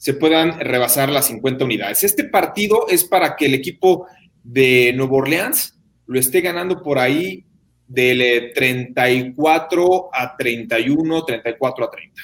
[0.00, 2.04] se puedan rebasar las 50 unidades.
[2.04, 4.06] Este partido es para que el equipo
[4.42, 7.44] de Nuevo Orleans lo esté ganando por ahí
[7.86, 12.22] del 34 a 31, 34 a 30.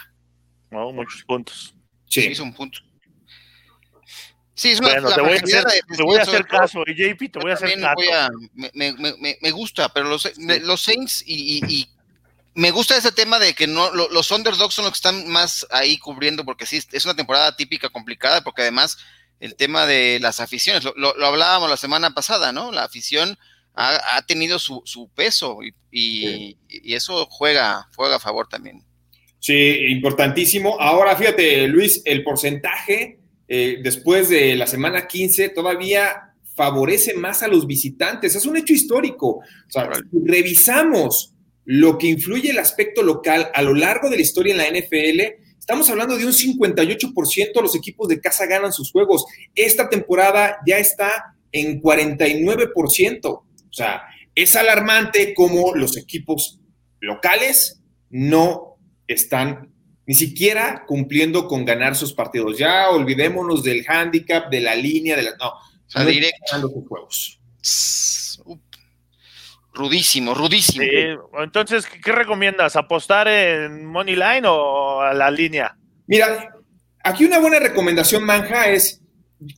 [0.71, 1.77] No, muchos puntos.
[2.07, 2.79] Sí, es un punto.
[4.55, 7.39] Sí, es una, bueno, te, voy a hacer, te voy a hacer caso, JP, te
[7.39, 8.01] voy a hacer caso.
[8.55, 11.87] me, me, me, gusta, pero los, los Saints y, y,
[12.57, 15.99] me gusta ese tema de que no los underdogs son los que están más ahí
[15.99, 18.97] cubriendo, porque sí, es una temporada típica complicada, porque además
[19.41, 22.73] el tema de las aficiones, lo, hablábamos la semana pasada, ¿no?
[22.73, 23.39] La afición
[23.75, 25.59] ha, tenido su, peso
[25.93, 26.57] y,
[26.95, 28.83] eso juega, juega a favor también.
[29.39, 30.81] Sí, importantísimo.
[30.81, 37.49] Ahora fíjate, Luis, el porcentaje eh, después de la semana 15 todavía favorece más a
[37.49, 38.35] los visitantes.
[38.35, 39.27] Es un hecho histórico.
[39.29, 41.36] O sea, si revisamos
[41.67, 45.21] lo que influye el aspecto local a lo largo de la historia en la NFL,
[45.59, 49.27] estamos hablando de un 58% los equipos de casa ganan sus juegos.
[49.55, 53.27] Esta temporada ya está en 49%.
[53.27, 54.03] O sea,
[54.35, 56.61] es alarmante cómo los equipos
[57.01, 59.73] locales no están
[60.07, 62.59] ni siquiera cumpliendo con ganar sus partidos.
[62.59, 65.31] Ya olvidémonos del handicap, de la línea, de la...
[65.37, 65.53] No,
[65.87, 66.61] sea, directo.
[66.61, 67.41] sus juegos.
[69.77, 70.87] Rudísimo, rudísimo.
[71.39, 72.77] entonces, ¿qué recomiendas?
[72.77, 75.77] ¿Apostar en Money Line o a la línea?
[76.07, 76.57] Mira,
[77.05, 79.03] aquí una buena recomendación, Manja, es,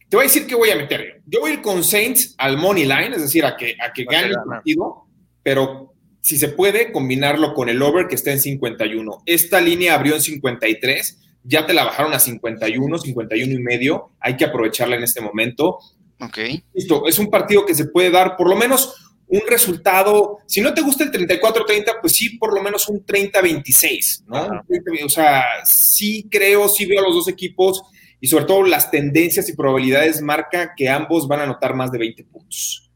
[0.09, 1.23] te voy a decir que voy a meter.
[1.25, 4.07] Yo voy a ir con Saints al Money Line, es decir, a que, a que
[4.07, 5.07] gane el partido,
[5.45, 9.23] pero si se puede, combinarlo con el over que está en 51.
[9.25, 14.37] Esta línea abrió en 53, ya te la bajaron a 51, 51 y medio, hay
[14.37, 15.79] que aprovecharla en este momento.
[16.19, 16.39] Ok.
[16.75, 20.73] Listo, es un partido que se puede dar por lo menos un resultado, si no
[20.73, 24.63] te gusta el 34-30, pues sí, por lo menos un 30-26, ¿no?
[25.05, 27.83] O sea, sí creo, sí veo a los dos equipos
[28.21, 31.99] y sobre todo las tendencias y probabilidades marca que ambos van a anotar más de
[31.99, 32.91] 20 puntos.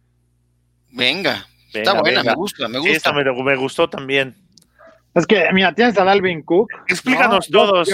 [0.90, 2.92] Venga, está buena, me gusta, me gusta.
[2.92, 4.34] Esta me, gustó también.
[5.14, 6.70] Es que, mira, tienes a Dalvin Cook.
[6.88, 7.88] Explícanos todos.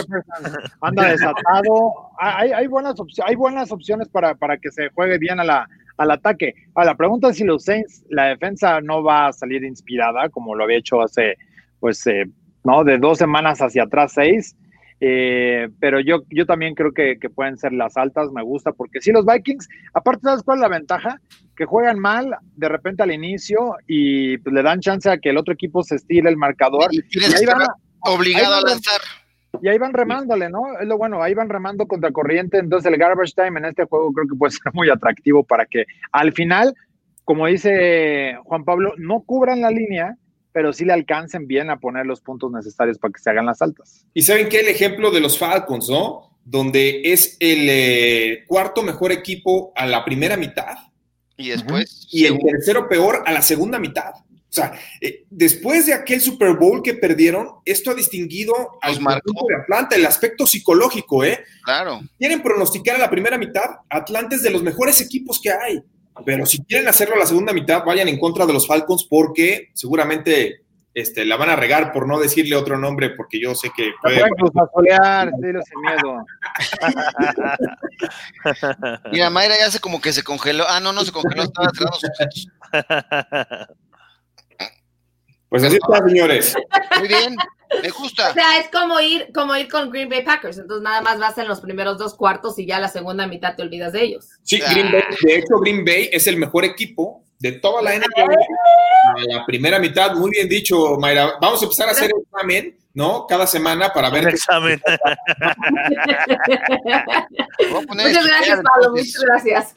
[0.81, 2.12] Anda desatado.
[2.20, 6.11] Hay, hay, buenas, hay buenas opciones para, para que se juegue bien a la, al
[6.12, 6.54] ataque.
[6.74, 10.54] a la pregunta es si los Saints, la defensa no va a salir inspirada, como
[10.54, 11.37] lo había hecho hace,
[11.80, 12.24] pues, eh,
[12.64, 12.84] ¿no?
[12.84, 14.56] De dos semanas hacia atrás, seis.
[15.00, 19.12] Eh, pero yo, yo también creo que, pueden ser las altas, me gusta, porque si
[19.12, 21.20] los Vikings, aparte, ¿sabes cuál es la ventaja?
[21.56, 25.37] Que juegan mal de repente al inicio y pues, le dan chance a que el
[25.37, 26.88] otro equipo se estire el marcador.
[26.92, 27.66] Y, ahí van,
[28.00, 29.00] obligado a lanzar.
[29.62, 30.78] Y ahí van remándole, ¿no?
[30.80, 32.58] Es lo bueno, ahí van remando contra corriente.
[32.58, 35.87] Entonces el garbage time en este juego creo que puede ser muy atractivo para que
[36.12, 36.74] al final,
[37.24, 40.16] como dice Juan Pablo, no cubran la línea,
[40.52, 43.62] pero sí le alcancen bien a poner los puntos necesarios para que se hagan las
[43.62, 44.06] altas.
[44.14, 46.38] Y saben que el ejemplo de los Falcons, ¿no?
[46.44, 50.76] Donde es el eh, cuarto mejor equipo a la primera mitad.
[51.37, 52.08] Y después.
[52.11, 54.12] Y el tercero peor a la segunda mitad.
[54.50, 59.46] O sea, eh, después de aquel Super Bowl que perdieron, esto ha distinguido al conjunto
[59.46, 61.44] de Atlanta, el aspecto psicológico, ¿eh?
[61.64, 62.00] Claro.
[62.18, 65.82] Quieren pronosticar a la primera mitad, Atlanta es de los mejores equipos que hay.
[66.24, 69.68] Pero si quieren hacerlo a la segunda mitad, vayan en contra de los Falcons porque
[69.74, 70.62] seguramente
[70.94, 74.20] este, la van a regar por no decirle otro nombre, porque yo sé que puede.
[74.52, 76.24] Pasolear, sin miedo.
[79.12, 80.64] Mira, Mayra ya hace como que se congeló.
[80.66, 82.11] Ah, no, no se congeló, estaba cerrando sus
[85.48, 86.54] pues así está, señores.
[86.98, 87.37] Muy bien,
[87.82, 88.30] me gusta.
[88.30, 90.58] O sea, es como ir, como ir con Green Bay Packers.
[90.58, 93.62] Entonces nada más vas en los primeros dos cuartos y ya la segunda mitad te
[93.62, 94.28] olvidas de ellos.
[94.42, 98.34] Sí, Green Bay, de hecho, Green Bay es el mejor equipo de toda la NFL.
[99.28, 101.34] La primera mitad, muy bien dicho, Mayra.
[101.40, 103.26] Vamos a empezar a hacer el examen, ¿no?
[103.28, 104.24] Cada semana para ver.
[104.24, 104.80] El examen.
[107.90, 108.90] muchas gracias, Pablo.
[108.90, 109.72] Muchas gracias.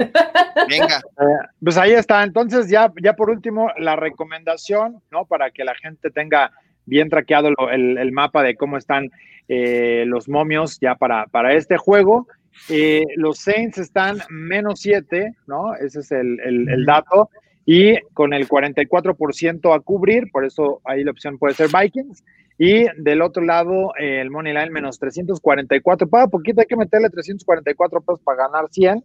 [0.68, 0.98] Venga.
[0.98, 2.24] Eh, pues ahí está.
[2.24, 5.26] Entonces, ya, ya por último, la recomendación, ¿no?
[5.26, 6.52] Para que la gente tenga
[6.86, 9.12] bien traqueado el, mapa de cómo están
[9.48, 12.28] eh, los momios ya para, para este juego.
[12.70, 15.76] Eh, los Saints están menos 7, ¿no?
[15.76, 17.30] Ese es el, el dato
[17.66, 22.24] y con el 44% a cubrir, por eso ahí la opción puede ser Vikings.
[22.58, 26.08] Y del otro lado, el Money Line menos 344.
[26.08, 29.04] Para poquito hay que meterle 344 pesos para ganar 100,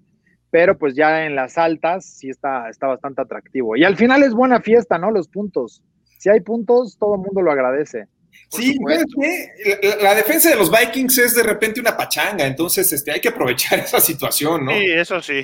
[0.51, 3.77] pero pues ya en las altas sí está, está bastante atractivo.
[3.77, 5.11] Y al final es buena fiesta, ¿no?
[5.11, 5.83] Los puntos.
[6.19, 8.09] Si hay puntos, todo el mundo lo agradece.
[8.51, 13.21] Sí, la, la, defensa de los Vikings es de repente una pachanga, entonces este, hay
[13.21, 14.73] que aprovechar esa situación, ¿no?
[14.73, 15.43] Sí, eso sí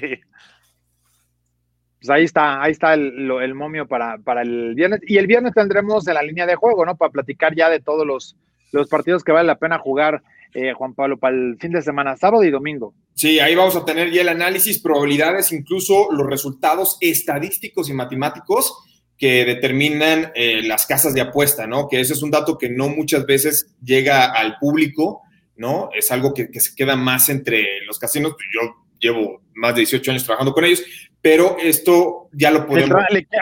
[2.03, 5.01] pues ahí está, ahí está el, momio para, para, el viernes.
[5.07, 6.97] Y el viernes tendremos en la línea de juego, ¿no?
[6.97, 8.37] Para platicar ya de todos los,
[8.73, 10.21] los partidos que vale la pena jugar,
[10.53, 12.93] eh, Juan Pablo, para el fin de semana, sábado y domingo.
[13.15, 18.77] Sí, ahí vamos a tener ya el análisis, probabilidades, incluso los resultados estadísticos y matemáticos
[19.17, 21.87] que determinan eh, las casas de apuesta, ¿no?
[21.89, 25.23] Que ese es un dato que no muchas veces llega al público,
[25.55, 25.91] ¿no?
[25.97, 28.35] Es algo que, se queda más entre los casinos.
[28.53, 30.83] Yo llevo más de 18 años trabajando con ellos,
[31.23, 32.99] pero esto ya lo podemos.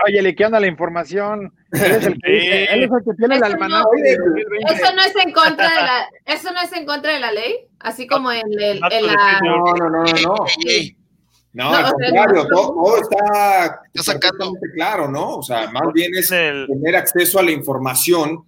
[0.07, 1.53] oye, le queda la información.
[1.73, 4.17] Él es el que, él es el que tiene el almanaque
[4.69, 7.67] Eso no es en contra de la, eso no es en contra de la ley,
[7.79, 9.41] así como en, el, en la.
[9.43, 10.35] No, no, no, no.
[11.53, 15.39] No, al contrario, todo, está, está sacando claro, ¿no?
[15.39, 18.45] O sea, más bien es tener acceso a la información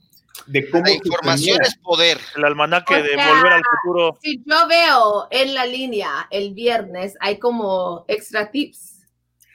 [0.46, 2.18] de cómo La información es poder.
[2.36, 4.18] El almanaque O de sea, volver al futuro.
[4.22, 8.91] Si yo veo en la línea el viernes, hay como extra tips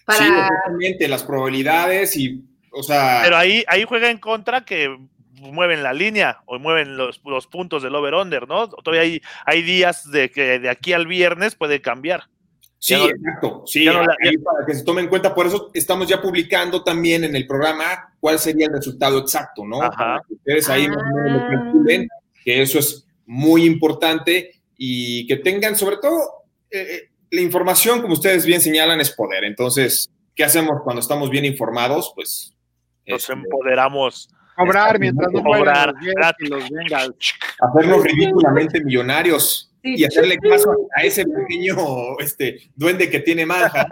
[0.08, 0.20] para...
[0.20, 2.42] Sí, exactamente, las probabilidades y,
[2.72, 4.98] o sea, Pero ahí, ahí juega en contra que
[5.34, 8.70] mueven la línea o mueven los, los puntos del over-under, ¿no?
[8.70, 12.24] Todavía hay, hay días de que de aquí al viernes puede cambiar.
[12.80, 15.70] sí, no- exacto, sí, no la- ahí para que se tome en cuenta, por eso
[15.76, 19.82] estamos ya publicando también en el programa cuál sería el resultado exacto, ¿no?
[19.84, 19.96] Ajá.
[19.96, 21.50] Para que ustedes ahí más o menos lo Ah.
[21.52, 22.08] calculen,
[22.44, 26.18] que eso es muy importante y que tengan sobre todo
[26.72, 29.44] eh, eh, la información, como ustedes bien señalan, es poder.
[29.44, 32.12] Entonces, ¿qué hacemos cuando estamos bien informados?
[32.16, 32.54] Pues
[33.06, 34.30] Nos este, empoderamos.
[34.56, 35.94] Cobrar mientras no Cobrar,
[36.40, 36.64] los
[37.60, 39.94] hacernos ridículamente millonarios Sí.
[39.98, 41.76] y hacerle caso a ese pequeño
[42.18, 43.88] este, duende que tiene manja.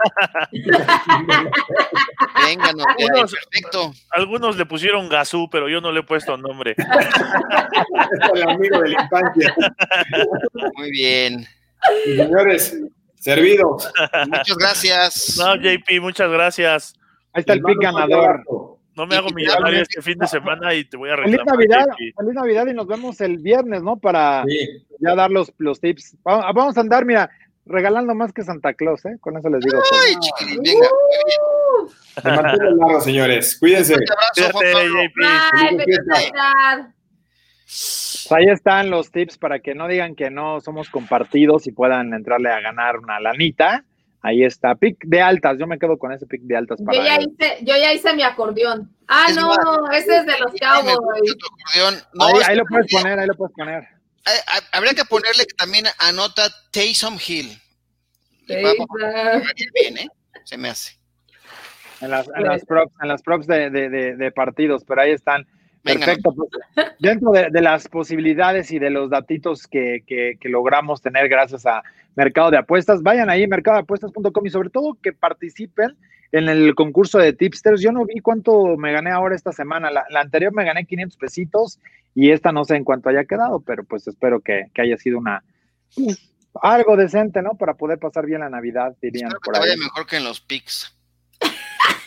[2.44, 3.92] Venga, no, ya, Unos- perfecto.
[4.10, 6.74] Algunos le pusieron Gazú, pero yo no le he puesto nombre.
[6.76, 6.86] Es
[8.34, 9.54] el amigo de la infancia.
[10.76, 11.46] Muy bien.
[12.06, 12.76] Y, señores,
[13.34, 13.92] servidos.
[14.28, 15.36] Muchas gracias.
[15.38, 16.94] No, JP, muchas gracias.
[17.32, 18.42] Ahí está el Les pick ganador.
[18.94, 21.54] No me hago millonario este fin de semana y te voy a Feliz reclamar.
[21.58, 22.16] Navidad, JP.
[22.16, 23.98] feliz Navidad y nos vemos el viernes, ¿no?
[23.98, 24.86] Para Sí.
[25.00, 26.16] ya dar los, los tips.
[26.26, 27.28] Va- Vamos a andar, mira,
[27.66, 29.16] regalando más que Santa Claus, ¿eh?
[29.20, 30.00] Con eso les digo todo.
[30.06, 30.88] Ay, chiquilín, venga.
[32.22, 33.58] Se mantiene largo, señores.
[33.58, 33.94] Cuídense.
[33.94, 35.00] Un abrazo, Juan Pablo.
[35.14, 36.92] Bye,
[38.30, 42.50] ahí están los tips para que no digan que no somos compartidos y puedan entrarle
[42.50, 43.84] a ganar una lanita.
[44.22, 45.56] Ahí está, pick de altas.
[45.58, 48.22] Yo me quedo con ese pick de altas Yo ya, hice, yo ya hice mi
[48.24, 48.90] acordeón.
[49.06, 49.58] Ah, Es no, más,
[49.98, 50.98] ese es de los Cowboys.
[52.14, 53.84] No, ahí, lo puedes poner, ahí lo puedes poner.
[54.24, 57.50] hay- hay- habría que ponerle que también anota Taysom Hill.
[58.48, 59.38] Y Sí, vamos claro.
[59.38, 60.08] a ir bien, ¿eh?
[60.44, 60.98] Se me hace.
[62.00, 65.12] En las, en las props, en las props de, de- de- de partidos, pero ahí
[65.12, 65.46] están.
[65.86, 66.34] Venga, Perfecto.
[66.34, 66.50] pues,
[66.98, 71.64] dentro de, de las posibilidades y de los datitos que, que- que logramos tener gracias
[71.64, 71.82] a
[72.16, 75.96] Mercado de Apuestas, vayan ahí, mercadodeapuestas.com y sobre todo que participen
[76.32, 77.80] en el concurso de tipsters.
[77.80, 79.90] Yo no vi cuánto me gané ahora esta semana.
[79.90, 81.78] La, la anterior me gané 500 pesitos
[82.14, 85.18] y esta no sé en cuánto haya quedado, pero pues espero que, que haya sido
[85.18, 85.44] una
[85.94, 87.50] pues, algo decente, ¿no?
[87.54, 89.68] Para poder pasar bien la Navidad, dirían espero que por te ahí.
[89.68, 90.95] vaya mejor que en los picks.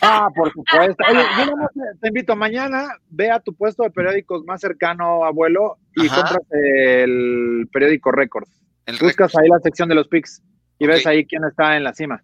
[0.02, 1.04] Ah, por supuesto.
[1.10, 5.78] Oye, yo te- te invito mañana, ve a tu puesto de periódicos más cercano, abuelo,
[5.94, 6.16] y Ajá.
[6.16, 8.50] compras el periódico Records.
[8.86, 10.42] El Buscas ahí la sección de los picks
[10.78, 12.22] y ves ahí quién está en la cima.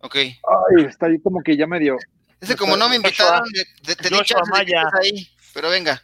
[0.00, 0.14] Ok.
[0.16, 1.96] Ay, está ahí como que ya medio.
[2.40, 3.48] Ese como no me invitaron,
[3.82, 4.34] te di estés
[5.00, 5.26] ahí.
[5.54, 6.00] Pero venga,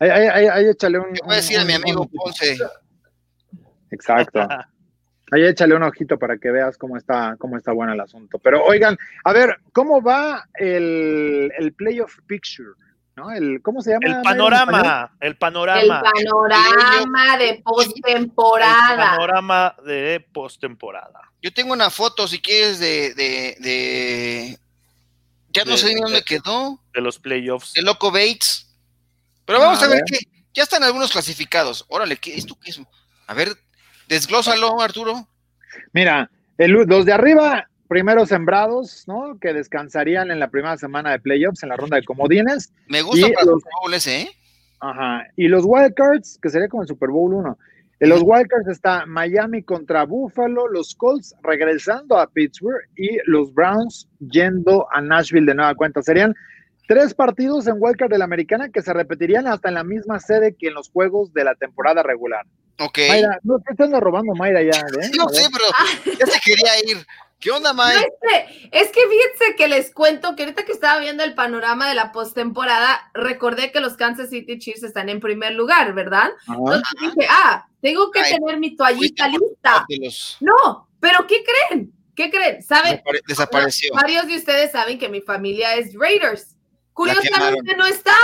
[0.00, 1.06] Ahí, ahí, ahí, ahí échale un.
[1.14, 2.56] yo voy a decir a mi amigo Ponce.
[3.90, 4.46] Exacto.
[5.30, 8.38] Ahí échale un ojito para que veas cómo está, cómo está bueno el asunto.
[8.38, 12.70] Pero oigan, a ver, ¿cómo va el, el playoff picture?
[13.16, 13.30] ¿No?
[13.32, 14.06] El, ¿Cómo se llama?
[14.06, 14.50] El en español?
[14.52, 18.96] panorama, el El panorama, panorama de el postemporada.
[18.96, 21.20] panorama de postemporada.
[21.42, 23.14] Yo tengo una foto, si quieres, de.
[23.14, 24.58] de, de...
[25.50, 26.80] Ya no De- sé ni dónde de- quedó.
[26.94, 27.72] de los playoffs.
[27.74, 28.66] De Loco Bates.
[29.44, 30.04] Pero vamos A a ver ver.
[30.06, 30.18] qué.
[30.54, 31.84] Ya están algunos clasificados.
[31.88, 32.80] Órale, ¿qué, ¿esto qué es?
[33.26, 33.48] A ver,
[34.08, 35.28] desglósalo, Arturo.
[35.92, 39.38] Mira, el- los de arriba, primeros sembrados, ¿no?
[39.40, 42.72] Que descansarían en la primera semana de playoffs, en la ronda de comodines.
[42.88, 44.28] Me gusta Y para los- Bowl ese, ¿eh?
[44.80, 45.26] Ajá.
[45.36, 47.58] Y los wildcards, que sería como el Super Bowl 1.
[48.00, 54.08] En los wildcards está Miami contra Buffalo, los Colts regresando a Pittsburgh y los Browns
[54.20, 56.00] yendo a Nashville de nueva cuenta.
[56.00, 56.32] Serían
[56.88, 60.56] tres partidos en wildcard de la americana que se repetirían hasta en la misma sede
[60.58, 62.44] que en los juegos de la temporada regular.
[62.80, 62.98] Ok.
[63.08, 65.10] Mayra, no te están robando Mayra ya, ¿eh?
[65.16, 67.06] No sé, pero ya se quería ir.
[67.40, 68.08] ¿Qué onda, No, Mike?
[68.20, 71.94] este, es que fíjense que les cuento que ahorita que estaba viendo el panorama de
[71.94, 76.30] la postemporada, recordé que los Kansas City Chiefs están en primer lugar, ¿verdad?
[76.48, 76.56] Ajá.
[76.58, 79.84] Entonces dije, ah, tengo que Ay, tener mi toallita lista.
[79.88, 81.92] de los- No, pero ¿qué creen?
[82.16, 82.60] ¿Qué creen?
[82.62, 82.96] ¿Saben?
[83.04, 83.94] desapare- Desapareció.
[83.94, 86.56] Varios de ustedes saben que mi familia es Raiders.
[86.98, 88.16] Curiosamente no está.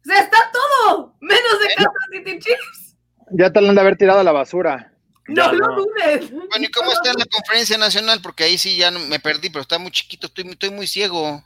[0.00, 2.96] O sea, está todo, menos de Kansas City Chiefs.
[3.32, 4.92] Ya te la han de haber tirado a la basura.
[5.26, 6.30] No lo dudes.
[6.30, 8.20] Bueno, ¿y cómo está en la conferencia nacional?
[8.22, 11.42] Porque ahí sí ya no- me perdí, pero está muy chiquito, estoy, estoy muy ciego.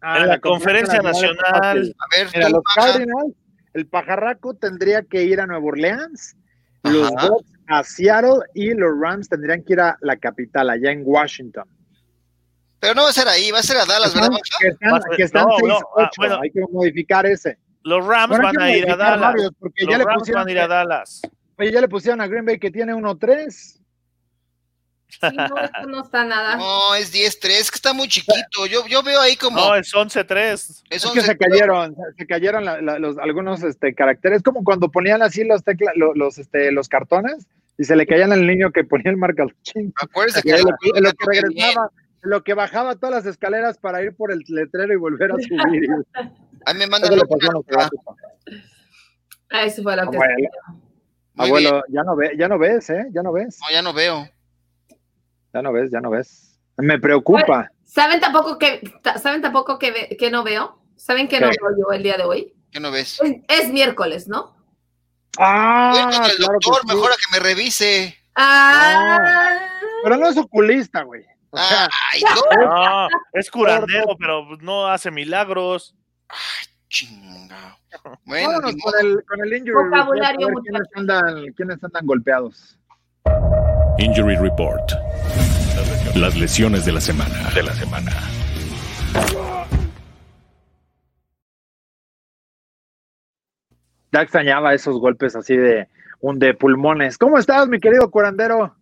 [0.00, 1.94] Ah, En la conferencia nacional.
[1.98, 2.62] A ver, Mira, los.
[2.74, 3.34] Cardinals,
[3.74, 6.34] el pajarraco tendría que ir a Nueva Orleans,
[6.84, 7.10] los.
[7.10, 11.64] Bucks a Seattle y los Rams tendrían que ir a la capital, allá en Washington.
[12.80, 15.22] Pero no va a ser ahí, va a ser a Dallas, ¿verdad, que están, que
[15.22, 16.40] están no, 6-8, no, ah, bueno.
[16.42, 17.58] hay que modificar ese.
[17.82, 19.20] Los Rams Bueno, van que a ir a Dallas.
[19.20, 21.22] varios, porque Los ya le, Rams pusieron, van a ir a Dallas.
[21.58, 23.80] oye, ya le pusieron a Green Bay que tiene 1-3.
[25.08, 26.56] Sí, no, esto no está nada.
[26.56, 28.66] No, es 10-3, que está muy chiquito.
[28.68, 29.56] Yo, yo veo ahí como.
[29.56, 30.52] No, es 11-3.
[30.52, 34.64] es Es que 11, se cayeron, se cayeron la- la- los, algunos este, caracteres, como
[34.64, 37.46] cuando ponían así los, tecla, lo- los, este, los cartones
[37.78, 39.54] y se le caían al niño que ponía el marcador.
[39.62, 39.92] Ching.
[40.02, 41.44] Acuérdense Y que en lo, que- lo que bien.
[41.44, 45.32] regresaba, en lo que bajaba todas las escaleras para ir por el letrero y volver
[45.32, 45.88] a subir.
[46.66, 47.22] Ahí me mandan Eso
[47.78, 47.90] a.
[49.50, 50.16] Ah, Eso fue lo que
[51.38, 53.06] Abuelo, abuelo, ya no, ve, ya no ves, ¿eh?
[53.12, 54.28] Ya no ves, No, ya no veo.
[55.52, 56.58] ya no ves, ya no ves.
[56.78, 57.70] Me preocupa.
[57.84, 58.80] ¿Saben tampoco que,
[59.22, 60.82] ¿saben tampoco que, ve- que no veo?
[60.96, 61.56] ¿Saben que no ¿Qué?
[61.60, 62.54] veo yo el día de hoy?
[62.72, 63.20] ¿Qué no ves?
[63.22, 64.56] Es, es miércoles, ¿no?
[65.38, 65.92] Ah,
[66.30, 66.86] el claro que doctor, sí.
[66.94, 68.16] mejor a que me revise.
[68.34, 69.68] Ah,
[70.02, 71.24] Pero no es oculista, güey.
[71.56, 72.22] O sea, Ay,
[72.58, 72.64] no.
[72.64, 75.94] No, es curandero, pero no hace milagros.
[76.88, 77.78] Chingao.
[78.24, 82.78] Bueno, vámonos ni con el, con el injury report, Vocabulario, quiénes andan, quiénes andan golpeados.
[83.98, 84.92] Injury Report.
[86.14, 87.50] Las lesiones de la semana.
[87.54, 88.12] De la semana.
[94.12, 95.88] Ya extrañaba esos golpes así de
[96.20, 97.16] un de pulmones.
[97.16, 98.76] ¿Cómo estás, mi querido curandero?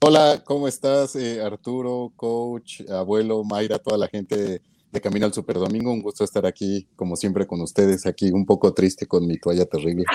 [0.00, 5.32] Hola, ¿cómo estás, eh, Arturo, coach, abuelo, Mayra, toda la gente de, de Camino al
[5.32, 5.90] Super Domingo?
[5.90, 9.64] Un gusto estar aquí, como siempre, con ustedes, aquí un poco triste con mi toalla
[9.66, 10.04] terrible.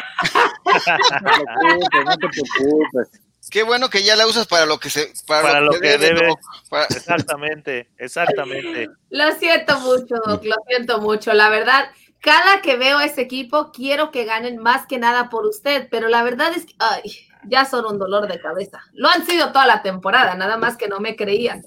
[0.64, 3.22] No te preocupes, no te preocupes.
[3.50, 6.34] Qué bueno que ya la usas para lo que se para, Para lo que debe.
[6.70, 8.88] Para- Exactamente, exactamente.
[9.10, 11.34] lo siento mucho, Doc, lo siento mucho.
[11.34, 11.86] La verdad,
[12.22, 16.08] cada que veo a ese equipo, quiero que ganen más que nada por usted, pero
[16.08, 17.02] la verdad es que ay,
[17.46, 18.82] ya son un dolor de cabeza.
[18.94, 21.64] Lo han sido toda la temporada, nada más que no me creían.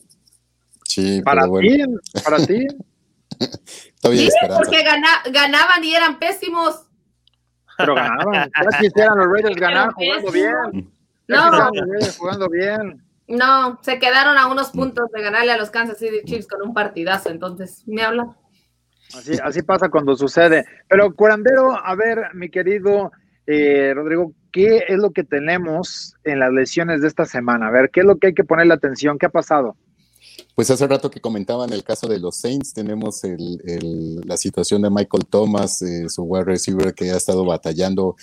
[0.87, 2.67] Sí, Para bueno, ti, para ti.
[4.05, 6.83] Sí, porque gana- ganaban y eran pésimos.
[7.79, 8.51] Pero ganaban.
[8.71, 10.93] Ya quisieran los Raiders ganar jugando bien.
[11.27, 11.71] No,
[12.19, 13.03] jugando bien.
[13.27, 16.75] no, se quedaron a unos puntos de ganarle a los Kansas City Chiefs con un
[16.75, 18.37] partidazo, entonces, ¿me habla?
[19.17, 20.65] Así, así pasa cuando sucede.
[20.89, 23.13] Pero, curandero, a ver, mi querido
[23.47, 27.69] eh, Rodrigo, ¿qué es lo que tenemos en las lesiones de esta semana?
[27.69, 29.19] A ver, ¿qué es lo que hay que ponerle atención?
[29.19, 29.77] ¿Qué ha pasado?
[30.55, 34.91] Pues hace rato que comentaban el caso de los Saints, tenemos el- la situación de
[34.91, 38.17] Michael Thomas, eh, su wide receiver que ha estado batallando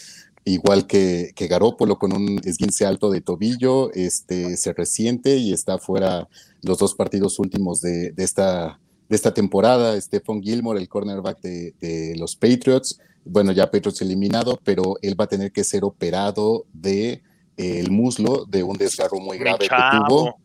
[0.43, 5.77] igual que, que Garópolo con un esguince alto de tobillo, este, se resiente y está
[5.77, 6.27] fuera
[6.63, 8.79] los dos partidos últimos de esta,
[9.11, 9.99] de esta temporada.
[9.99, 15.25] Stephon Gilmore, el cornerback de, de los Patriots, bueno, ya Patriots eliminado, pero él va
[15.25, 17.21] a tener que ser operado de
[17.57, 19.75] eh, el muslo de un desgarro muy grave que
[20.07, 20.35] tuvo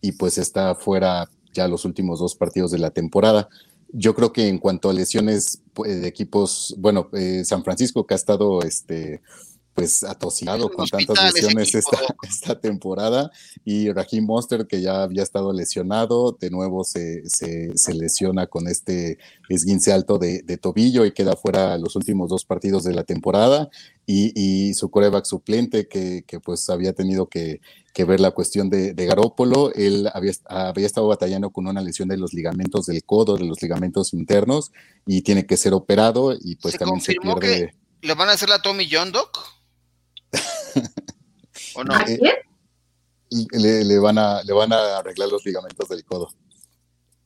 [0.00, 3.48] y pues está fuera ya los últimos dos partidos de la temporada.
[3.92, 8.14] Yo creo que en cuanto a lesiones pues, de equipos, bueno, eh, San Francisco que
[8.14, 9.22] ha estado este
[9.76, 13.30] pues atosigado con tantas lesiones esta, esta temporada
[13.62, 18.68] y Raheem Monster que ya había estado lesionado, de nuevo se, se, se lesiona con
[18.68, 19.18] este
[19.50, 23.68] esguince alto de, de tobillo y queda fuera los últimos dos partidos de la temporada
[24.06, 27.60] y, y su coreback suplente que, que pues había tenido que,
[27.92, 29.74] que ver la cuestión de, de Garópolo.
[29.74, 33.60] Él había, había estado batallando con una lesión de los ligamentos del codo, de los
[33.60, 34.72] ligamentos internos,
[35.06, 37.74] y tiene que ser operado y pues ¿Se también se pierde.
[38.00, 39.55] ¿Le van a hacer la Tommy John Doc?
[41.74, 41.94] ¿O no?
[41.94, 42.34] ¿A Eh, quién?
[43.52, 46.28] Le, le van a, le van a arreglar los ligamentos del codo.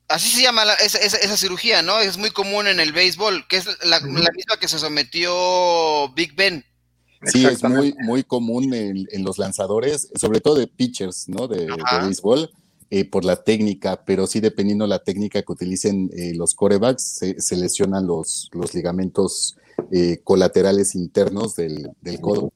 [0.07, 1.99] Así se llama la- esa, esa- esa cirugía, ¿no?
[1.99, 6.35] Es muy común en el béisbol, que es la, la misma que se sometió Big
[6.35, 6.65] Ben.
[7.23, 11.47] Sí, es muy, muy común en, en los lanzadores, sobre todo de pitchers, ¿no?
[11.47, 11.67] De,
[12.01, 12.51] béisbol,
[12.89, 17.39] eh, por la técnica, pero sí dependiendo la técnica que utilicen eh, los corebacks, se,
[17.39, 19.55] se lesionan los, los ligamentos
[19.93, 22.51] eh, colaterales internos del, del codo.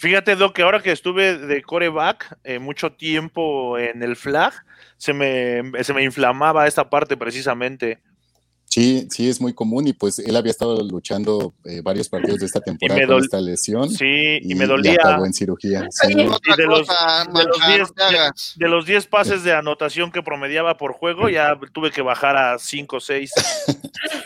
[0.00, 4.54] Fíjate, Doc, que ahora que estuve de coreback eh, mucho tiempo en el flag,
[4.96, 7.98] se me, se me inflamaba esta parte precisamente.
[8.72, 12.46] Sí, sí, es muy común y pues él había estado luchando eh, varios partidos de
[12.46, 14.04] esta temporada me con esta lesión Sí,
[14.40, 14.92] y, y, me y dolía.
[14.92, 15.88] acabó en cirugía.
[15.90, 16.12] Sí.
[16.12, 16.40] Y de los-
[16.86, 16.94] de
[17.66, 18.52] diez- no te hagas.
[18.54, 22.58] De los 10 pases de anotación que promediaba por juego, ya tuve que bajar a
[22.60, 23.32] 5 o 6.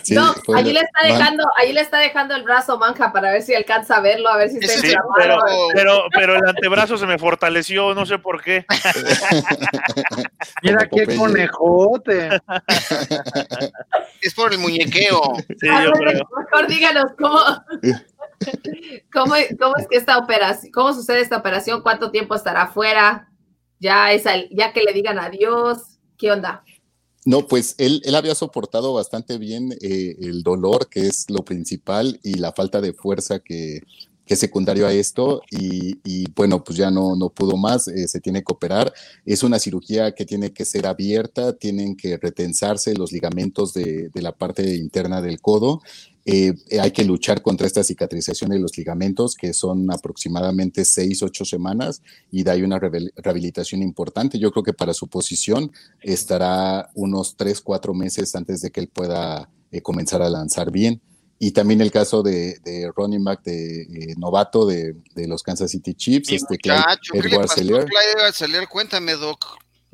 [0.03, 3.31] Sí, no, fue- allí le está dejando, allí le está dejando el brazo manja para
[3.33, 5.39] ver si alcanza a verlo, a ver si está Ese Sí, pero,
[5.73, 8.67] pero, pero el antebrazo se me fortaleció, no sé por qué.
[10.63, 12.29] Mira qué conejote.
[14.25, 15.21] Es por el muñequeo.
[15.61, 16.29] Sí, A yo ver, creo.
[16.39, 17.39] mejor díganos cómo,
[19.13, 23.29] cómo, cómo es que esta operación, cómo sucede esta operación, cuánto tiempo estará fuera,
[23.81, 26.65] ya es al- ya que le digan adiós, ¿qué onda?
[27.27, 32.21] No, pues él, él había soportado bastante bien eh, el dolor, que es lo principal,
[32.23, 33.81] y la falta de fuerza que,
[34.27, 38.43] que secundario a esto y, bueno, pues ya no, no pudo más, eh, se tiene
[38.43, 38.93] que operar.
[39.25, 44.33] Es una cirugía que tiene que ser abierta, tienen que retensarse los ligamentos de, la
[44.33, 45.83] parte interna del codo.
[46.27, 51.45] Eh, hay que luchar contra esta cicatrización de los ligamentos, que son aproximadamente seis, ocho
[51.45, 52.01] semanas,
[52.31, 54.39] y da ahí una rehabilitación importante.
[54.39, 55.71] Yo creo que para su posición
[56.01, 61.03] estará unos tres, cuatro meses antes de que él pueda eh, comenzar a lanzar bien.
[61.45, 65.93] Y también el caso de, de Ronnie Mac, de eh, novato de, los Kansas City
[65.93, 66.33] Chiefs.
[66.33, 69.45] este muchacho, ¿qué le pasó Clyde Cuéntame, Doc.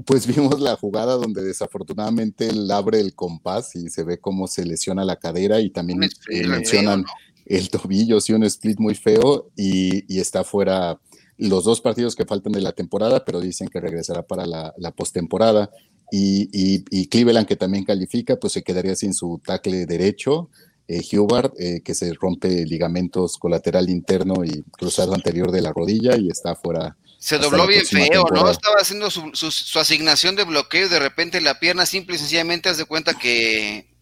[0.06, 4.64] Pues vimos la jugada donde desafortunadamente él abre el compás y se ve cómo se
[4.64, 7.04] lesiona la cadera y también eh, mencionan
[7.46, 11.00] el tobillo, sí, un split muy feo y, está fuera
[11.36, 14.92] los dos partidos que faltan de la temporada, pero dicen que regresará para la, la
[14.92, 15.68] postemporada.
[16.12, 20.48] Y, y, y, Cleveland, que también califica, pues se quedaría sin su tackle derecho
[20.90, 26.16] eh, Hubert, eh, que se rompe ligamentos colateral interno y cruzado anterior de la rodilla
[26.16, 26.96] y está fuera.
[27.16, 28.50] Se dobló bien feo, ¿no?
[28.50, 32.86] Estaba haciendo su, asignación de bloqueo y de repente la pierna simple y sencillamente hace
[32.86, 33.94] cuenta que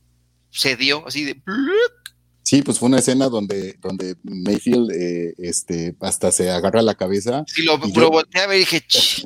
[0.50, 1.42] se dio así de...
[2.42, 7.44] Sí, pues fue una escena donde, donde Mayfield eh, este, hasta se agarra la cabeza.
[7.46, 8.82] Sí, lo, lo a ver y dije,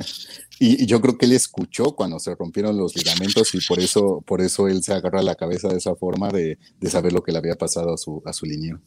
[0.65, 4.41] Y, yo creo que él escuchó cuando se rompieron los ligamentos y por eso, por
[4.41, 6.57] eso él se agarra la cabeza de esa forma de,
[6.89, 8.79] saber lo que le había pasado a su, a su línea.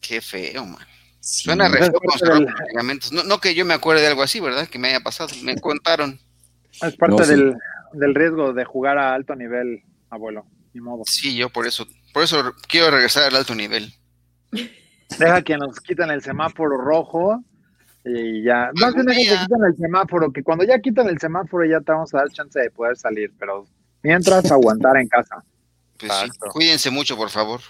[0.00, 0.80] Qué feo, man.
[1.20, 3.12] Suena re con ligamentos.
[3.12, 4.68] No, que yo me acuerde de algo así, ¿verdad?
[4.68, 5.28] Que me haya pasado.
[5.42, 6.18] Me contaron.
[6.80, 10.46] Es parte del, riesgo de jugar a alto nivel, abuelo.
[10.72, 11.02] Ni modo.
[11.04, 13.92] Sí, yo por eso, por eso quiero regresar al alto nivel.
[15.18, 17.44] Deja que nos quiten el semáforo rojo
[18.08, 21.80] y ya, más bien que quitan el semáforo, que cuando ya quitan el semáforo ya
[21.80, 23.66] te vamos a dar chance de poder salir, pero
[24.02, 25.42] mientras aguantar en casa.
[25.98, 27.60] Pues cuídense mucho, por favor.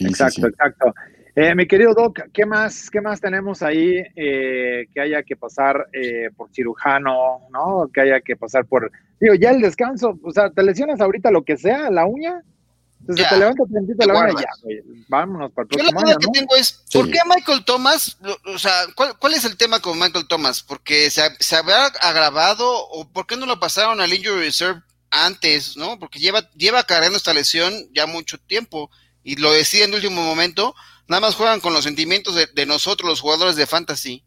[0.00, 0.92] exacto, exacto.
[1.36, 5.86] Eh, mi querido Doc, ¿qué más, qué más tenemos ahí eh, que haya que pasar
[5.92, 7.88] eh, por cirujano, ¿no?
[7.94, 11.44] Que haya que pasar por, digo, ya el descanso, o sea, te lesionas ahorita lo
[11.44, 12.42] que sea, la uña,
[13.08, 14.48] entonces te levanta tantito la hora ya,
[15.08, 18.72] vámonos para el próximo Yo la que tengo es, ¿por qué Michael Thomas, o sea,
[18.94, 20.62] ¿cuál, es el tema con Michael Thomas?
[20.62, 25.74] ¿Porque se, se habrá agravado o por qué no lo pasaron al injury reserve antes,
[25.78, 25.98] no?
[25.98, 28.90] Porque lleva, lleva cargando esta lesión ya mucho tiempo
[29.24, 30.74] y lo decía en el último momento,
[31.06, 34.22] nada más juegan con los sentimientos de, nosotros, los jugadores de fantasy.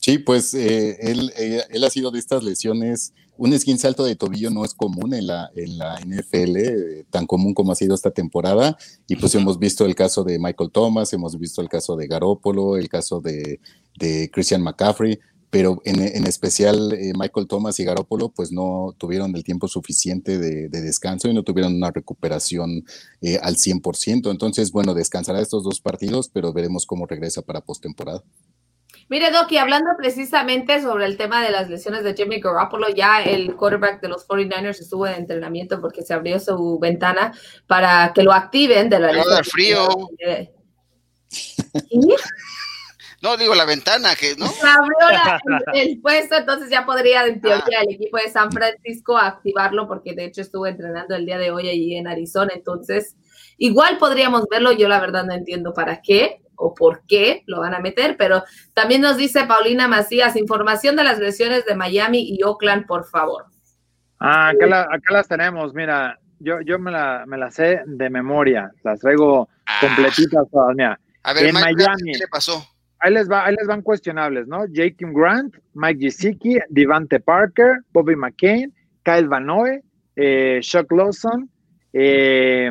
[0.00, 4.16] Sí, pues eh, él, eh, él ha sido de estas lesiones un esguince alto de
[4.16, 7.94] tobillo no es común en la, en la NFL, eh, tan común como ha sido
[7.94, 8.76] esta temporada.
[9.08, 12.76] Y pues hemos visto el caso de Michael Thomas, hemos visto el caso de Garópolo,
[12.76, 13.58] el caso de,
[14.30, 15.18] Christian McCaffrey,
[15.48, 20.68] pero en, especial eh, Michael Thomas y Garópolo pues no tuvieron el tiempo suficiente de,
[20.68, 22.84] descanso y no tuvieron una recuperación
[23.22, 24.30] eh, al 100%.
[24.30, 28.22] Entonces, bueno, descansará estos dos partidos, pero veremos cómo regresa para postemporada.
[29.10, 33.20] Mire, Doc, y hablando precisamente sobre el tema de las lesiones de Jimmy Garoppolo, ya
[33.20, 37.32] el quarterback de los 49ers estuvo en entrenamiento porque se abrió su ventana
[37.66, 39.42] para que lo activen de la lista.
[39.42, 39.88] frío.
[43.22, 44.48] No, digo la ventana, que no.
[44.48, 44.96] Se abrió
[45.74, 47.82] el, puesto, entonces ya podría, en teoría, ah.
[47.86, 51.68] el equipo de San Francisco activarlo, porque de hecho estuvo entrenando el día de hoy
[51.68, 52.52] allí en Arizona.
[52.54, 53.16] Entonces,
[53.58, 54.72] igual podríamos verlo.
[54.72, 58.44] Yo la verdad no entiendo para qué o por qué lo van a meter, pero
[58.74, 63.46] también nos dice Paulina Macías, información de las lesiones de Miami y Oakland, por favor.
[64.20, 69.00] Ah, acá, las tenemos, mira, yo, yo me, la, me la sé de memoria, las
[69.00, 69.78] traigo ah.
[69.80, 71.00] completitas todas, mira.
[71.22, 72.62] A ver, en Miami, ¿qué le pasó?
[72.98, 74.64] Ahí les, va, ahí les van cuestionables, ¿no?
[74.72, 79.82] Jacob Grant, Mike Gesicki, Devante Parker, Bobby McCain, Kyle Van Noe,
[80.16, 81.50] eh, Chuck Lawson,
[81.94, 82.70] eh,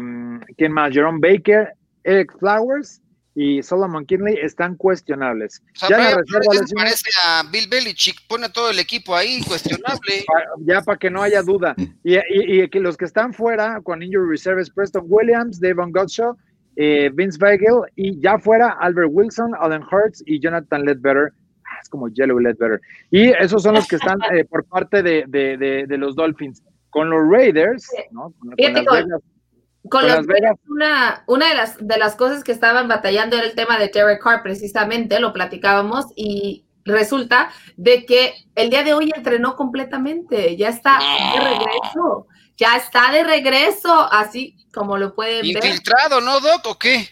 [0.55, 0.93] ¿quién más?
[0.93, 1.73] Jerome Baker,
[2.03, 3.01] Eric Flowers,
[3.41, 5.63] y Solomon Kinley están cuestionables.
[5.89, 10.25] ya la reserva parece a Bill Belichick, pone todo el equipo ahí cuestionable.
[10.59, 11.73] ya para que no haya duda.
[12.03, 16.35] Y, y, que los que están fuera con injury reserve es Preston Williams, Devon Gottschall,
[16.75, 21.31] eh, Vince Weigel y ya fuera Albert Wilson, Allen Hurts y Jonathan Ledbetter.
[21.63, 22.81] Ah, es como Yellow Ledbetter.
[23.09, 26.61] Y esos son los que están eh, por parte de, de, de, los Dolphins.
[26.89, 28.33] Con los Raiders, ¿no?
[28.37, 29.21] Con, las
[29.87, 30.25] con, los
[30.67, 34.19] una, una de las, de las cosas que estaban batallando era el tema de Terry
[34.19, 40.69] Carr, precisamente, lo platicábamos, y resulta de que el día de hoy entrenó completamente, ya
[40.69, 40.99] está
[41.33, 42.27] de regreso,
[42.57, 45.63] ya está de regreso, así como lo pueden ver.
[45.65, 47.07] Infiltrado, ¿no, Doc, o qué?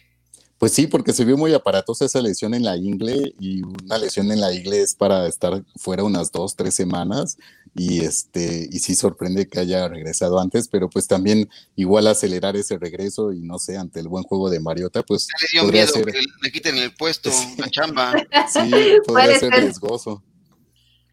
[0.57, 4.31] Pues sí, porque se vio muy aparatosa esa lesión en la ingle y una lesión
[4.31, 7.37] en la ingle es para estar fuera unas dos, tres semanas
[7.77, 12.77] y este y sí sorprende que haya regresado antes, pero pues también igual acelerar ese
[12.79, 15.93] regreso y no sé, ante el buen juego de Mariota, pues Le dio podría miedo
[15.93, 18.13] ser, que le quiten el puesto, la chamba.
[18.49, 19.63] sí, Puede podría ser ser.
[19.63, 20.23] riesgoso.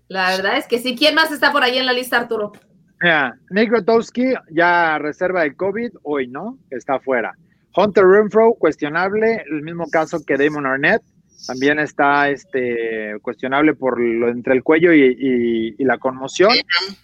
[0.09, 0.97] La verdad es que sí.
[0.97, 2.53] ¿Quién más está por ahí en la lista, Arturo?
[3.01, 6.59] Mira, Nick Grotowski ya reserva de COVID hoy, ¿no?
[6.71, 7.33] Está fuera.
[7.77, 11.03] Hunter Renfro, cuestionable, el mismo caso que Damon Arnett,
[11.47, 16.51] también está este, cuestionable por lo entre el cuello y, y- y la conmoción.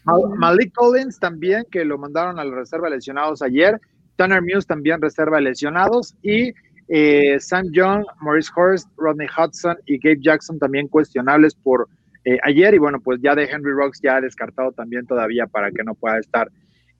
[0.04, 3.78] Mal- Malik Collins también, que lo mandaron a la reserva de lesionados ayer.
[4.16, 6.14] Tanner Muse también reserva de lesionados.
[6.22, 6.52] Y
[6.88, 11.88] eh, Sam Young, Maurice Horst, Rodney Hudson y Gabe Jackson también cuestionables por
[12.24, 12.74] eh, ayer.
[12.74, 16.18] Y bueno, pues ya de Henry Rocks ya descartado también todavía para que no pueda
[16.18, 16.50] estar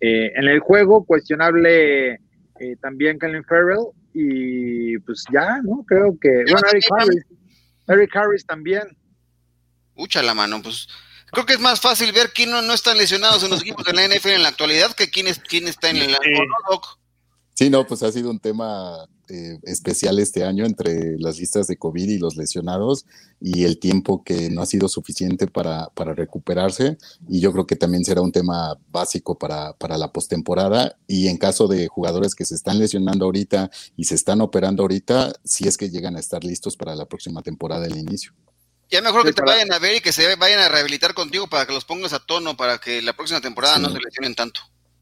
[0.01, 1.05] eh, en el juego.
[1.05, 2.13] Cuestionable
[2.61, 3.87] eh, también Colin Farrell.
[4.13, 5.85] Y pues ya, ¿no?
[5.87, 6.45] Creo que.
[6.51, 7.27] Bueno, Eric Harris.
[7.89, 8.97] Eric Harris también.
[9.95, 10.89] Ucha la mano, pues
[11.31, 13.93] creo que es más fácil ver quién no, no están lesionados en los equipos de
[13.93, 16.31] la NFL en la actualidad que quién, es, quién está en el Sí.
[17.55, 21.77] Sí, no, pues ha sido un tema eh, especial este año entre las listas de
[21.77, 23.07] COVID y los lesionados
[23.41, 26.99] y el tiempo que no ha sido suficiente para, para recuperarse.
[27.29, 30.97] Y yo creo que también será un tema básico para, para la postemporada.
[31.07, 35.33] Y en caso de jugadores que se están lesionando ahorita y se están operando ahorita,
[35.45, 38.33] si es que llegan a estar listos para la próxima temporada del inicio.
[38.91, 41.47] Ya mejor que te para- vayan a ver y que se vayan a rehabilitar contigo
[41.47, 43.83] para que los pongas a tono para que la próxima temporada Sí.
[43.83, 44.61] no se lesionen tanto.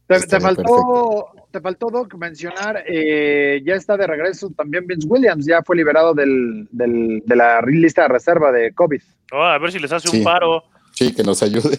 [0.09, 5.63] Te, faltó, te faltó, Doc, mencionar, eh, ya está de regreso también Vince Williams, ya
[5.63, 9.03] fue liberado del, del- de la lista de reserva de COVID.
[9.33, 10.19] Oh, a ver si les hace Sí.
[10.19, 10.65] un paro.
[10.95, 11.79] Sí, que nos ayude.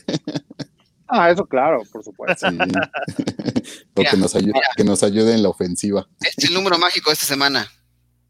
[1.07, 2.47] Ah, eso claro, por supuesto.
[2.51, 2.57] Sí.
[3.95, 6.07] o Mira, que nos, ayude, que nos ayude en la ofensiva.
[6.21, 7.65] Este es el número mágico de esta semana.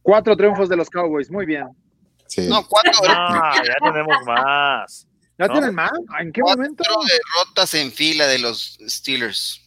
[0.01, 1.67] Cuatro triunfos de los Cowboys, muy bien.
[2.27, 2.47] Sí.
[2.47, 5.05] No, cuatro, Ah, ya tenemos más.
[5.37, 5.53] ¿Ya No.
[5.53, 5.91] tienen más?
[6.21, 6.83] ¿En qué cuatro momento?
[7.05, 9.61] derrotas en fila de los Steelers.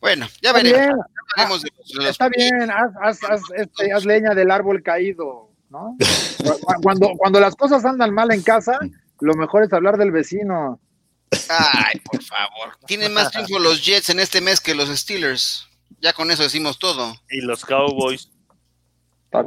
[0.00, 0.80] Bueno, ya Está veremos.
[0.80, 0.92] bien,
[1.36, 4.82] Hablaremos de los- de los- está bien, haz, haz- haz, este, haz leña del árbol
[4.82, 5.96] caído, ¿no?
[5.98, 5.98] Cu-
[6.82, 8.78] Cuando, cuando las cosas andan mal en casa,
[9.20, 10.80] lo mejor es hablar del vecino.
[11.48, 12.76] Ay, por favor.
[12.86, 15.68] Tienen más triunfo los Jets en este mes que los Steelers.
[16.00, 17.14] Ya con eso decimos todo.
[17.30, 18.28] Y los Cowboys.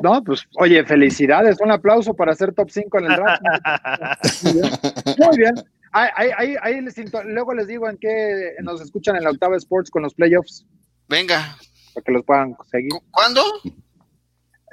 [0.01, 3.41] No, pues, oye, felicidades, un aplauso para ser top 5 en el draft.
[4.43, 4.71] Muy bien.
[5.19, 5.53] Muy bien.
[5.97, 9.55] Ahí, ahí, ahí, ahí les luego les digo en qué nos escuchan en la octava
[9.55, 10.65] Sports con los playoffs,
[11.07, 11.55] Venga,
[11.93, 12.89] para que los puedan seguir.
[12.89, 13.41] ¿cu- ¿cuándo?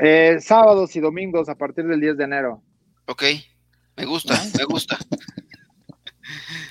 [0.01, 2.63] Eh, sábados y domingos a partir del 10 de enero.
[3.07, 3.23] Ok,
[3.97, 4.99] me gusta, me gusta.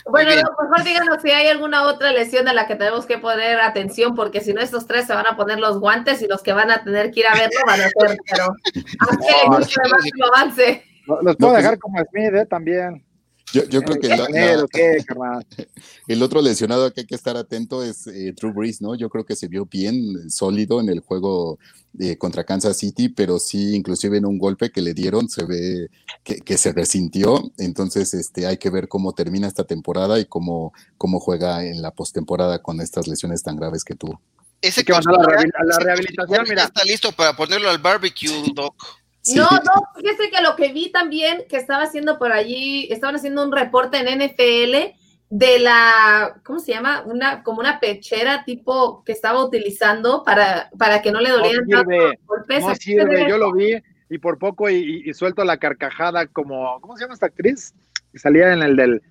[0.10, 3.62] Bueno, no, mejor díganos si hay alguna otra lesión a la que tenemos que poner
[3.62, 6.52] atención, porque si no, estos tres se van a poner los guantes y los que
[6.54, 8.48] van a tener que ir a verlo van a ser, pero
[9.48, 10.84] No, máximo avance.
[11.22, 12.46] Los puedo pues- dejar como Smith, ¿eh?
[12.48, 13.06] También.
[13.54, 15.46] Yo, yo creo que la- Canelo, la- ¿qué, carnal?
[16.08, 18.96] El otro lesionado que hay que estar atento es eh, Drew Brees, ¿no?
[18.96, 21.60] Yo creo que se vio bien eh, sólido en el juego
[22.00, 25.90] eh, contra Kansas City, pero sí, inclusive en un golpe que le dieron, se ve
[26.24, 27.52] que, que se resintió.
[27.58, 31.92] Entonces, este, hay que ver cómo termina esta temporada y cómo, cómo juega en la
[31.92, 34.22] postemporada con estas lesiones tan graves que tuvo.
[34.62, 36.66] Ese que mandar a la rehabilitación, mira.
[36.66, 38.76] está listo para ponerlo al barbecue, Doc.
[39.22, 39.38] Sí.
[39.38, 43.44] No, no, fíjese que lo que vi también que estaba haciendo por allí, estaban haciendo
[43.46, 44.96] un reporte en NFL
[45.30, 47.04] de la, ¿cómo se llama?
[47.06, 51.78] Una, como una pechera tipo que estaba utilizando para, para que no le dolieran No
[51.78, 52.60] tanto sirve, golpes.
[52.62, 53.76] No ¿A qué se sirve, yo lo vi
[54.10, 57.74] y por poco y, y- y suelto la carcajada como, ¿cómo se llama esta actriz?
[58.12, 59.02] Que salía en el del,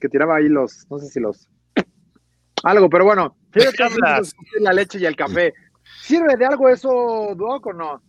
[0.00, 1.48] que tiraba ahí los, no sé si los,
[2.62, 3.36] algo, pero bueno,
[4.60, 5.54] la leche y el café.
[6.02, 8.02] ¿Sirve de algo eso, Doc, o no?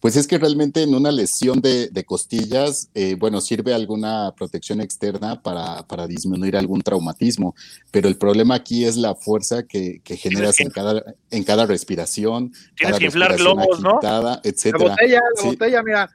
[0.00, 4.80] Pues es que realmente en una lesión de, de costillas, eh, bueno, sirve alguna protección
[4.80, 7.54] externa para, para disminuir algún traumatismo,
[7.90, 11.66] pero el problema aquí es la fuerza que, que generas que- en cada, en cada
[11.66, 13.90] respiración, Tienes cada que inflar globos, ¿no?
[13.98, 14.90] agitada, La etcétera.
[14.90, 15.48] botella, la Sí.
[15.48, 16.10] botella, mira,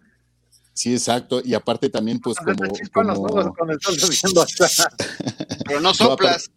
[0.74, 1.42] Sí, exacto.
[1.44, 2.80] Y aparte también, pues como, los
[5.66, 6.50] Pero no soplas,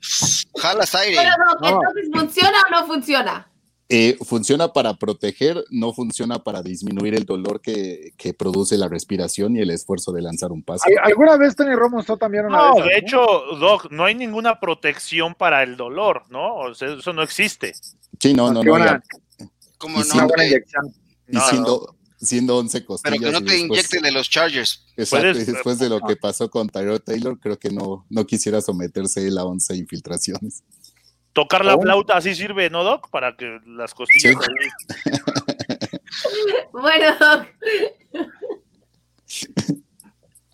[0.57, 1.17] jalas aire.
[1.17, 1.81] Pero no, No.
[1.83, 3.51] entonces, ¿funciona o no funciona?
[3.89, 9.57] Eh, funciona para proteger, no funciona para disminuir el dolor que, que produce la respiración
[9.57, 10.91] y el esfuerzo de lanzar un pase.
[10.99, 13.19] ¿Al- ¿Alguna vez Tony Romo usó también una No, de hecho,
[13.61, 16.55] Doc, no hay ninguna protección para el dolor, ¿no?
[16.57, 17.75] O sea, eso no existe.
[18.19, 18.73] Sí, no, no, no.
[18.75, 19.03] una-
[19.39, 19.47] ya-
[19.79, 20.05] ¿Cómo y no?
[20.07, 20.47] Una buena hombre?
[20.49, 20.87] inyección.
[21.29, 21.47] y No, no.
[21.49, 23.19] siendo, siendo 11 Pero costillas.
[23.21, 24.87] que no te después- inyecten de los Chargers.
[24.97, 28.25] Exacto, Puedes- y después de lo que pasó con Tyrod Taylor, creo que no, no
[28.27, 30.63] quisiera someterse él a 11 infiltraciones.
[31.35, 31.83] Tocar la Oh.
[31.83, 33.11] flauta así sirve, ¿no, Doc?
[33.11, 35.11] Para que las costillas Sí.
[36.73, 37.17] Bueno,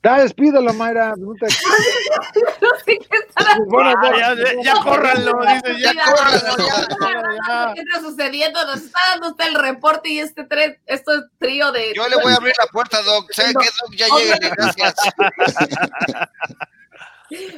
[0.03, 1.13] Da, despídelo, Mayra.
[1.19, 1.47] No te-
[2.63, 6.65] No sé qué está Bueno, Ah, ya, ya, ya córranlo, dice, ya Ya, córranlo, ya,
[6.67, 7.75] ya, ya, ya.
[7.75, 8.65] ¿Qué está sucediendo?
[8.65, 11.93] Nos está dando usted el reporte y este tres, esto es trío de.
[11.95, 13.31] Yo le voy a abrir la puerta, Doc.
[13.33, 13.95] ¿Sabe qué, Doc?
[13.95, 14.95] Ya lleguen, gracias.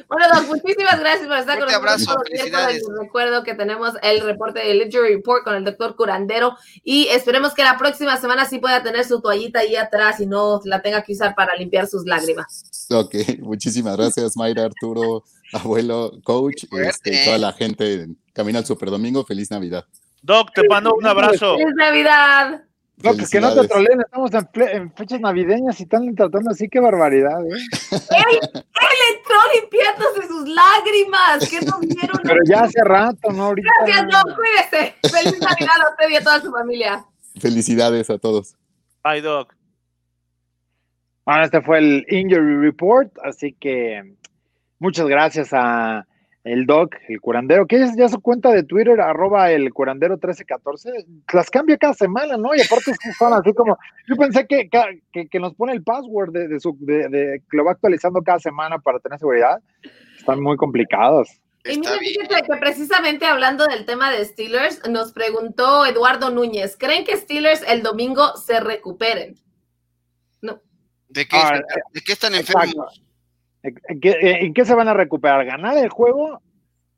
[0.07, 2.17] Bueno, Doc, muchísimas gracias por estar Fuerte con nosotros.
[2.53, 2.71] abrazo.
[2.71, 7.53] Les recuerdo que tenemos el reporte del Injury Report con el doctor Curandero y esperemos
[7.53, 11.01] que la próxima semana sí pueda tener su toallita ahí atrás y no la tenga
[11.01, 12.87] que usar para limpiar sus lágrimas.
[12.89, 18.89] Ok, muchísimas gracias, Mayra, Arturo, abuelo, coach, este, toda la gente en Camino al Super
[18.89, 19.25] Domingo.
[19.25, 19.85] Feliz Navidad.
[20.21, 21.57] Doc, te mando un abrazo.
[21.57, 22.63] ¡Feliz Navidad!
[22.97, 26.79] No, que no te troleen, estamos en, en fechas navideñas y están tratando así, qué
[26.79, 28.63] barbaridad, ¿eh?
[28.93, 31.49] Él entró limpiándose sus lágrimas.
[31.49, 32.19] ¿Qué no vieron?
[32.23, 33.45] Pero ya hace rato, ¿no?
[33.45, 33.69] Ahorita.
[33.85, 34.35] Gracias, Doc.
[34.35, 34.95] Cuídese.
[35.09, 37.05] Feliz Navidad a usted y a toda su familia.
[37.39, 38.55] Felicidades a todos.
[39.03, 39.55] Bye, Doc.
[41.25, 44.15] Bueno, este fue el Injury Report, así que
[44.79, 46.05] muchas gracias a
[46.43, 50.91] el Doc, el curandero, que es ya su cuenta de Twitter, arroba el curandero 1314,
[51.33, 52.53] las cambia cada semana, ¿no?
[52.53, 53.77] Y aparte son así como,
[54.07, 54.69] yo pensé que,
[55.11, 58.21] que, que nos pone el password de, de su, de, de- que lo va actualizando
[58.21, 59.61] cada semana para tener seguridad.
[60.17, 61.29] Están muy complicados.
[61.65, 67.05] Y mira, fíjate que precisamente hablando del tema de Steelers, nos preguntó Eduardo Núñez, ¿creen
[67.05, 69.35] que Steelers el domingo se recuperen?
[71.07, 71.61] ¿De qué, Ah,
[71.93, 72.87] ¿De qué están Exacto.
[73.63, 75.45] ¿En qué, en qué se van a recuperar?
[75.45, 76.41] ¿Ganar el juego?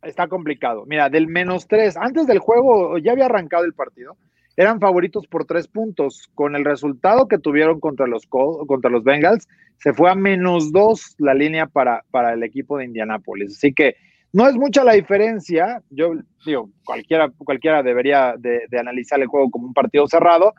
[0.01, 0.85] Está complicado.
[0.85, 4.17] Mira, del menos tres, antes del juego ya había arrancado el partido,
[4.57, 6.29] eran favoritos por tres puntos.
[6.33, 9.47] Con el resultado que tuvieron contra los, contra los Bengals,
[9.77, 13.57] se fue a menos dos la línea para, para el equipo de Indianápolis.
[13.57, 13.95] Así que
[14.33, 15.81] no es mucha la diferencia.
[15.89, 16.13] Yo
[16.45, 20.53] digo, cualquiera, cualquiera debería de, de analizar el juego como un partido cerrado,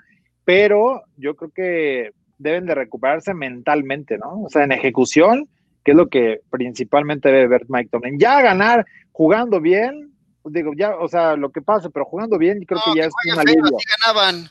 [0.44, 4.42] pero yo creo que deben de recuperarse mentalmente, ¿no?
[4.42, 5.48] O sea, en ejecución,
[5.86, 8.18] que es lo que principalmente debe ver Mike Tomlin.
[8.18, 10.12] Ya ganar jugando bien,
[10.44, 13.08] digo, ya, o sea, lo que pase, pero jugando bien, creo No, que ya que
[13.08, 13.78] es jueguen un feo, alivio.
[14.04, 14.50] ganaban.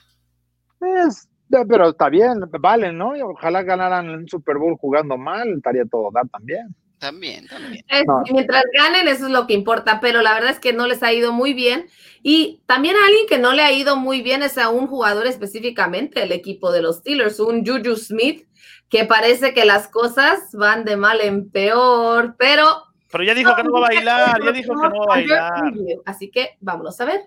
[1.07, 1.27] Es-
[1.67, 3.17] pero está bien, valen, ¿no?
[3.17, 6.73] Y ojalá ganaran un Super Bowl jugando mal, estaría todo dar también.
[6.99, 7.83] También, también.
[7.89, 8.23] Es- No.
[8.31, 11.11] Mientras ganen, eso es lo que importa, pero la verdad es que no les ha
[11.11, 11.87] ido muy bien.
[12.23, 15.27] Y también a alguien que no le ha ido muy bien es a un jugador
[15.27, 18.47] específicamente del equipo de los Steelers, un Juju Smith,
[18.95, 22.85] que parece que las cosas van de mal en peor, pero...
[23.11, 25.73] Pero ya dijo que no va a bailar, ya dijo que no va a bailar.
[26.05, 27.21] Así que vámonos a ver.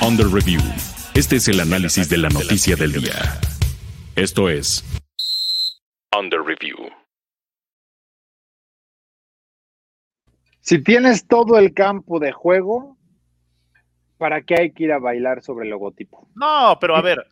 [0.00, 0.60] Under Review.
[1.14, 3.38] Este es el análisis de la noticia del día.
[4.16, 4.82] Esto es
[6.18, 6.78] Under Review.
[10.60, 12.96] Si tienes todo el campo de juego,
[14.16, 16.26] ¿para qué hay que ir a bailar sobre el logotipo?
[16.34, 17.26] No, pero a ver,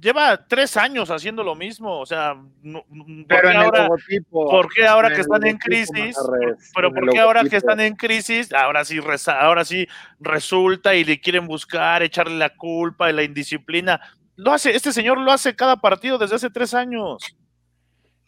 [0.00, 3.88] lleva tres años haciendo lo mismo, o sea, no- ¿por Pero qué ahora,
[4.30, 6.16] por qué ahora que están en crisis,
[6.74, 9.86] pero por qué ahora que están en crisis, ahora sí, ahora sí
[10.20, 14.00] resulta y le quieren buscar, echarle la culpa y la indisciplina?
[14.36, 17.36] Lo hace, este señor lo hace cada partido desde hace tres años.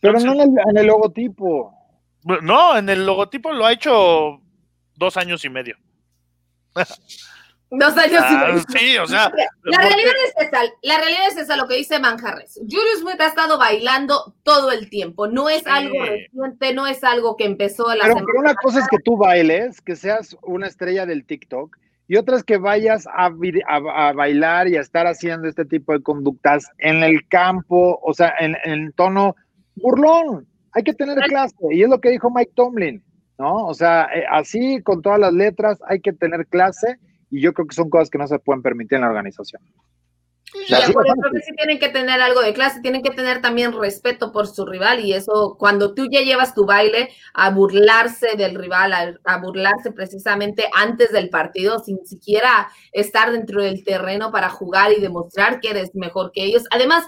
[0.00, 1.72] Pero no en el, en el logotipo.
[2.42, 4.40] No, en el logotipo lo ha hecho
[4.94, 5.76] dos años y medio.
[7.70, 8.62] Dos años y Ah, medio.
[8.68, 9.32] sí, o sea,
[9.64, 12.54] La ¿por realidad es esa, la realidad es esa, lo que dice Manjarres.
[12.60, 15.68] Julius Smith ha estado bailando todo el tiempo, no es Sí.
[15.68, 18.98] algo reciente, no es algo que empezó la Pero, semana pero una cosa es que
[19.00, 24.12] tú bailes, que seas una estrella del TikTok, y otra es que vayas a- a
[24.12, 28.56] bailar y a estar haciendo este tipo de conductas en el campo, o sea, en,
[28.64, 29.34] en tono
[29.74, 30.46] burlón.
[30.72, 33.02] Hay que tener clase, y es lo que dijo Mike Tomlin,
[33.38, 33.66] ¿no?
[33.66, 36.98] O sea, eh, así con todas las letras hay que tener clase,
[37.30, 39.62] y yo creo que son cosas que no se pueden permitir en la organización.
[40.68, 43.42] Y Así por eso que sí tienen que tener algo de clase, tienen que tener
[43.42, 48.36] también respeto por su rival y eso cuando tú ya llevas tu baile a burlarse
[48.36, 54.30] del rival, a, a burlarse precisamente antes del partido, sin siquiera estar dentro del terreno
[54.30, 56.64] para jugar y demostrar que eres mejor que ellos.
[56.70, 57.04] Además,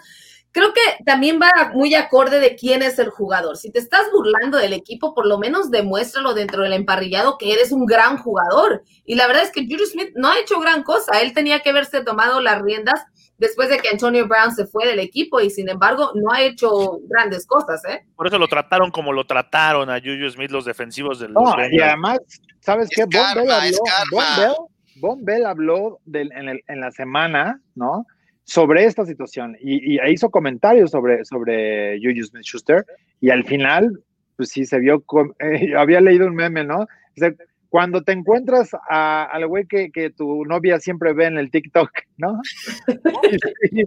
[0.59, 3.57] creo que también va muy acorde de quién es el jugador.
[3.57, 7.73] Si te estás burlando del equipo, por lo menos demuéstralo dentro del emparrillado que eres
[7.73, 8.83] un gran jugador.
[9.05, 11.21] Y la verdad es que Julius Smith no ha hecho gran cosa.
[11.21, 13.03] Él tenía que haberse tomado las riendas
[13.39, 16.99] después de que Antonio Brown se fue del equipo y sin embargo no ha hecho
[17.09, 18.05] grandes cosas, ¿eh?
[18.17, 21.81] Por eso lo trataron como lo trataron a Juju Smith los defensivos del No, y
[21.81, 22.19] además,
[22.61, 23.03] ¿sabes Es qué?
[23.05, 24.69] Von karma, Bell habló.
[25.01, 28.05] Von Bell, habló del- en, el- en la semana, ¿no?
[28.49, 32.87] Sobre esta situación y, y hizo comentarios sobre, sobre Juju Smith-Schuster
[33.21, 34.03] y al final,
[34.37, 35.05] pues sí se vio,
[35.39, 36.87] eh, había leído un meme, ¿no?
[37.15, 37.37] Dice,
[37.71, 41.91] cuando te encuentras a- al güey que, que tu novia siempre ve en el TikTok,
[42.17, 42.41] ¿no?
[43.71, 43.85] Y, y-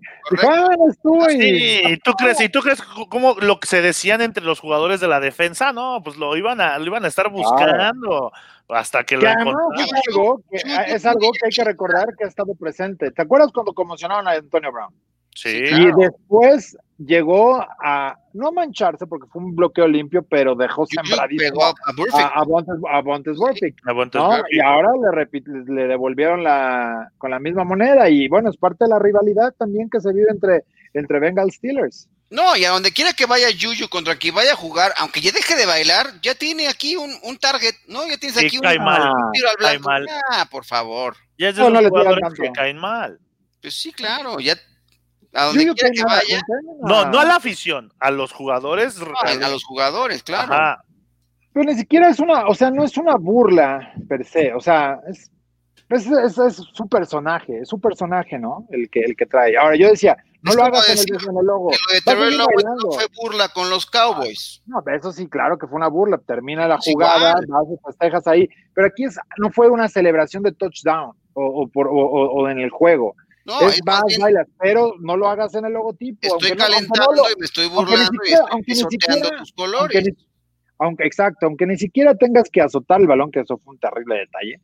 [0.47, 4.21] ah, y- Sí, ¿y tú crees, y tú crees c- cómo lo que se decían
[4.21, 5.73] entre los jugadores de la defensa?
[5.73, 8.31] No, pues lo iban a, lo iban a estar buscando
[8.69, 9.95] hasta que lo que además encontraron.
[9.95, 13.11] es algo, que, es algo que hay que recordar que ha estado presente.
[13.11, 14.93] ¿Te acuerdas cuando conmocionaron a Antonio Brown?
[15.33, 21.61] Sí, Y después llegó a no mancharse porque fue un bloqueo limpio, pero dejó sembradísimo
[21.63, 21.73] a,
[22.39, 24.43] a Bontes, ¿no?
[24.51, 25.41] Y ahora le,
[25.73, 29.89] le devolvieron la con la misma moneda y bueno, es parte de la rivalidad también
[29.89, 32.07] que se vive entre, entre Bengals Steelers.
[32.29, 35.33] No, y a donde quiera que vaya Juju contra quien vaya a jugar, aunque ya
[35.33, 38.07] deje de bailar, ya tiene aquí un, un target, ¿no?
[38.07, 39.01] Ya tienes Sí, aquí un, cae mal.
[39.01, 39.89] un tiro al cae blanco.
[39.89, 40.07] mal.
[40.31, 41.15] Ah, por favor.
[41.37, 43.19] Ya es de No, esos no le tiran jugadores que caen mal.
[43.61, 44.55] Pues sí, claro, ya
[45.33, 46.41] a donde Yo quiera que vaya,
[46.81, 48.99] No, no a la afición, a los jugadores.
[49.01, 50.53] a, a los jugadores, claro.
[50.53, 50.83] Ajá.
[51.53, 54.99] Pero ni siquiera es una, o sea, no es una burla per se, o sea,
[55.09, 55.29] es,
[55.89, 58.65] es, es- es su personaje, es su personaje, ¿no?
[58.69, 59.57] El que, el que trae.
[59.57, 61.71] Ahora, yo decía, no Es lo hagas en el, decir en el logo.
[61.71, 64.61] Lo de Terrell Owens no fue burla con los Cowboys.
[64.65, 66.17] No, pero eso sí, claro que fue una burla.
[66.19, 68.47] Termina la jugada, vas y festejas ahí.
[68.73, 72.47] Pero aquí es, no fue una celebración de touchdown o, o, por, o, o- o
[72.49, 73.15] en el juego.
[73.59, 76.19] No, es más bien, bailas, pero no lo hagas en el logotipo.
[76.21, 79.37] estoy no- calentando y me estoy aunque burlando y siquiera- estoy aunque ni pisoteando siquiera-
[79.39, 79.95] tus colores.
[79.95, 80.27] aunque ni-
[80.79, 84.15] aunque exacto, aunque ni siquiera tengas que azotar el balón, que eso fue un terrible
[84.19, 84.59] detalle.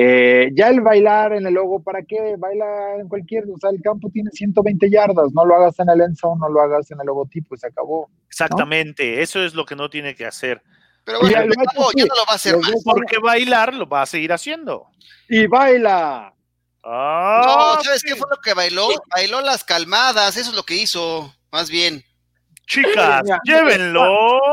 [0.00, 2.36] eh, ya el bailar en el logo, ¿para qué?
[2.38, 6.00] Baila en cualquier, o sea, el campo tiene 120 yardas, no lo hagas en el
[6.02, 8.08] end zone, no lo hagas en el logotipo y se acabó.
[8.28, 10.62] Exactamente, eso es lo que no tiene que hacer.
[11.02, 12.08] Pero bueno, Ya lo no, ya sí.
[12.08, 12.82] no lo va a hacer Los más.
[12.84, 14.86] Porque bailar lo va a seguir haciendo.
[15.28, 16.32] Y baila.
[16.90, 18.08] Ah, No, ¿sabes sí.
[18.08, 18.88] qué fue lo que bailó?
[19.14, 22.04] Bailó las calmadas, eso es lo que hizo, más bien.
[22.66, 24.02] Chicas, llévenlo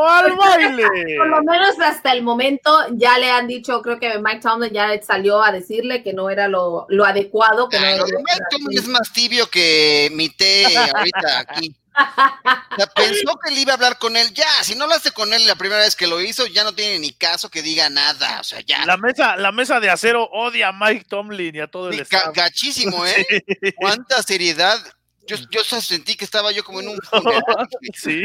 [0.09, 0.85] al baile.
[1.17, 4.87] Por lo menos hasta el momento ya le han dicho, creo que Mike Tomlin ya
[5.01, 8.19] salió a decirle que no era lo, lo adecuado, que no Ay, era de lo-
[8.19, 10.65] Mike Tomlin es más tibio que mi té
[10.95, 11.75] ahorita aquí.
[11.97, 14.33] O sea, pensó que él iba a hablar con él.
[14.33, 16.99] Ya, si no hablaste con él la primera vez que lo hizo, ya no tiene
[16.99, 18.39] ni caso que diga nada.
[18.41, 18.85] O sea, ya.
[18.85, 22.25] La mesa, la mesa de acero odia a Mike Tomlin y a todo el staff.
[22.27, 23.25] ga- gachísimo, ¿eh?
[23.77, 24.79] Cuánta seriedad.
[25.27, 27.43] Yo, yo sentí que estaba yo como en un funeral.
[27.93, 28.23] Sí.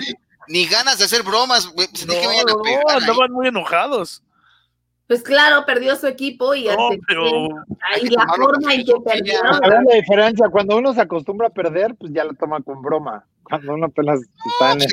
[0.48, 1.68] Ni ganas de hacer bromas, a
[2.06, 2.74] No, no, ahí.
[2.96, 4.22] andaban muy enojados.
[5.10, 7.48] Pues claro, perdió su equipo y, No, pero
[8.00, 12.12] y la forma en que ver la diferencia, cuando uno se acostumbra a perder, pues
[12.12, 13.24] ya lo toma con broma.
[13.42, 14.92] Cuando uno apenas está en pues.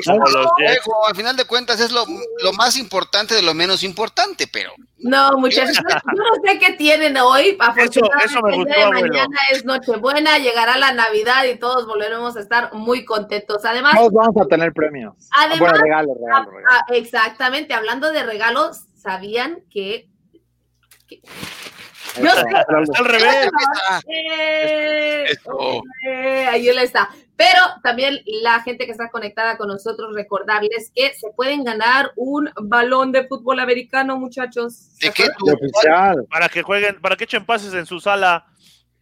[0.84, 2.04] Juego, al final de cuentas es lo,
[2.42, 6.74] lo más importante de lo menos importante, pero No, muchachos, yo yo no sé qué
[6.74, 7.56] tienen hoy.
[7.60, 12.36] Afortunadamente, eso me el gustó, de mañana es Nochebuena, llegará la Navidad y todos volveremos
[12.38, 13.64] a estar muy contentos.
[13.66, 15.14] Además, Todos vamos a tener premios.
[15.38, 16.72] Además- bueno, regalos, regalos, regalos.
[16.74, 20.10] ah, exactamente, hablando de regalos, ¿sabían que...
[21.08, 21.22] que-
[22.22, 22.66] Yo sé, Está
[23.00, 23.50] al revés.
[23.90, 25.26] Ah, eh,
[26.10, 27.08] eh, ahí él está.
[27.38, 32.50] Pero también la gente que está conectada con nosotros, recordarles que se pueden ganar un
[32.64, 34.98] balón de fútbol americano, muchachos.
[35.00, 36.26] ¿De qué oficial.
[36.30, 38.46] Para que jueguen, para que echen pases en su sala.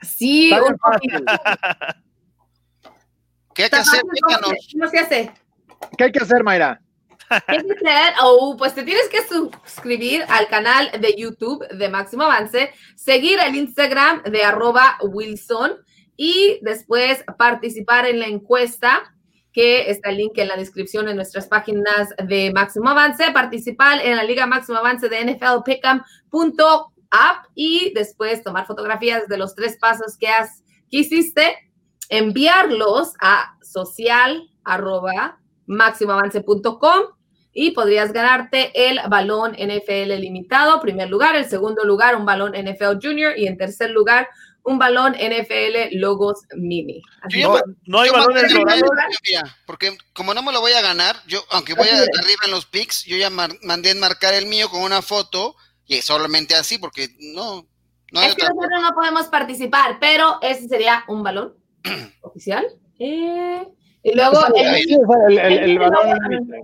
[0.01, 0.78] Sí, un.
[3.56, 4.01] ¿Qué hay que hacer?
[4.01, 4.66] fácil, ¿cómo Cuéntanos.
[4.68, 5.34] se- ¿Cómo se hace?
[5.97, 6.80] ¿Qué hay que hacer, Mayra?
[8.21, 13.55] Oh, pues te tienes que suscribir al canal de YouTube de Máximo Avance, seguir el
[13.55, 15.73] Instagram de arroba Wilson
[16.17, 19.11] y después participar en la encuesta
[19.51, 24.17] que está el link en la descripción en nuestras páginas de Máximo Avance, participar en
[24.17, 30.28] la Liga Máximo Avance de NFLPickham.app y después tomar fotografías de los tres pasos que,
[30.28, 30.61] has,
[30.91, 31.71] que hiciste,
[32.09, 37.14] enviarlos a social arroba máximoavance.com
[37.58, 42.99] y podrías ganarte el balón NFL limitado, primer lugar, el segundo lugar un balón NFL
[43.01, 43.34] Junior.
[43.38, 44.28] Y en tercer lugar
[44.64, 47.01] un balón NFL Logos Mini.
[47.22, 48.53] Así Yo No, no hay balones
[49.66, 52.66] porque como no me lo voy a ganar, yo, aunque voy a- arriba en los
[52.66, 57.10] picks, yo ya mar- mandé enmarcar el mío con una foto y solamente así, porque
[57.20, 57.68] no,
[58.12, 61.53] no hay es que nosotros no podemos participar, pero ese sería un balón
[62.22, 62.66] oficial.
[62.99, 63.66] Eh,
[64.12, 66.62] y luego el- el, el- el- el el- el- límite.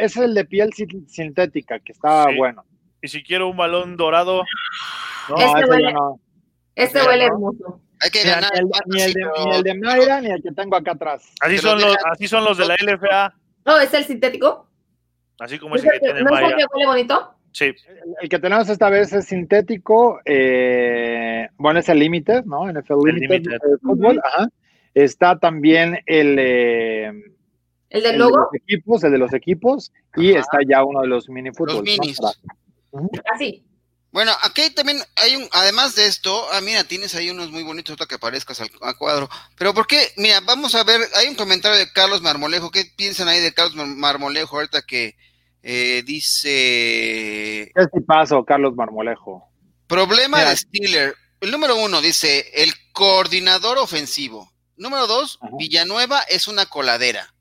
[0.00, 2.36] Es el de piel sin- sintética, que está Sí.
[2.36, 2.64] bueno.
[3.00, 4.42] Y si quiero un balón dorado,
[5.28, 6.20] No, Este ese huele- no.
[6.74, 7.34] este huele no.
[7.34, 7.80] hermoso.
[8.00, 8.50] Hay que ganar.
[8.52, 11.32] ni, el, ni el de, ni el de Mayra ni el que tengo acá atrás.
[11.40, 13.32] así son los, así son los de la LFA,
[13.64, 14.68] No, es el sintético.
[15.38, 16.56] así como ¿No ese es que el que, tiene no es el Maya.
[16.56, 17.34] que huele bonito?
[17.52, 17.74] Sí, El,
[18.22, 20.20] el que tenemos esta vez es sintético.
[20.24, 22.68] eh, bueno, es el Limited, ¿no?
[22.68, 23.54] NFL El Limited, Limited.
[23.56, 24.20] eh, fútbol.
[24.24, 24.48] Ajá.
[24.94, 27.24] Está también el, eh, El
[27.90, 28.36] el del de logo.
[28.38, 31.76] los equipos, el de los equipos, y está ya uno de los mini fútbol.
[31.76, 32.18] Los minis.
[33.34, 33.64] Así.
[34.12, 37.96] Bueno, aquí también hay un, además de esto, ah, mira, tienes ahí unos muy bonitos
[38.06, 38.68] que aparezcas al,
[38.98, 39.30] cuadro.
[39.56, 40.12] Pero ¿por qué?
[40.18, 42.70] Mira, vamos a ver, hay un comentario de Carlos Marmolejo.
[42.70, 45.16] ¿Qué piensan ahí de Carlos Marmolejo ahorita que
[45.62, 47.72] eh, dice...
[47.74, 49.48] ¿Qué paso, Carlos Marmolejo?
[49.86, 51.14] Problema de Steeler.
[51.40, 54.51] El número uno dice, el coordinador ofensivo.
[54.76, 57.34] Número dos, Villanueva es una coladera.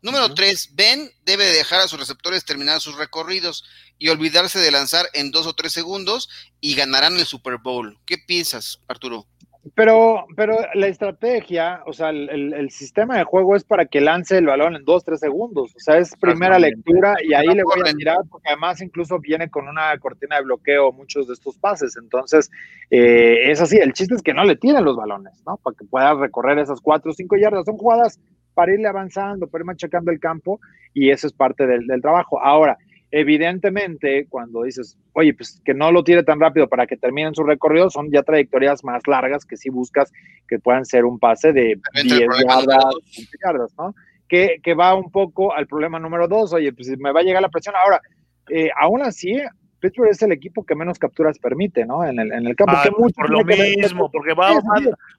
[0.00, 3.64] Número tres, Ben debe dejar a sus receptores terminar sus recorridos
[3.98, 6.28] y olvidarse de lanzar en dos o tres segundos
[6.60, 7.98] y ganarán el Super Bowl.
[8.06, 9.26] ¿Qué piensas, Arturo?
[9.74, 14.46] Pero, pero la estrategia, o sea, el, sistema de juego es para que lance el
[14.46, 15.74] balón en dos, tres segundos.
[15.74, 19.50] O sea, es primera lectura y ahí le voy a mirar, porque además incluso viene
[19.50, 21.96] con una cortina de bloqueo muchos de estos pases.
[21.96, 22.50] Entonces,
[22.90, 23.76] eh, es así.
[23.76, 25.56] El chiste es que no le tienen los balones, ¿no?
[25.58, 27.64] Para que pueda recorrer esas cuatro o cinco yardas.
[27.64, 28.20] Son jugadas
[28.54, 30.60] para irle avanzando, para ir machacando el campo
[30.94, 32.40] y eso es parte del, del trabajo.
[32.40, 32.78] Ahora,
[33.10, 37.42] Evidentemente, cuando dices, oye, pues que no lo tire tan rápido para que terminen su
[37.42, 40.12] recorrido, son ya trayectorias más largas que si buscas
[40.46, 42.94] que puedan ser un pase de 10 yardas,
[43.42, 43.94] yardas, ¿no?
[44.28, 47.40] Que, que, va un poco al problema número dos, oye, pues me va a llegar
[47.40, 47.74] la presión.
[47.82, 48.02] Ahora,
[48.50, 49.38] eh, aún así,
[49.80, 52.04] Pittsburgh es el equipo que menos capturas permite, ¿no?
[52.04, 52.74] En el, en el campo.
[52.76, 54.52] Ah, por lo mismo, porque va,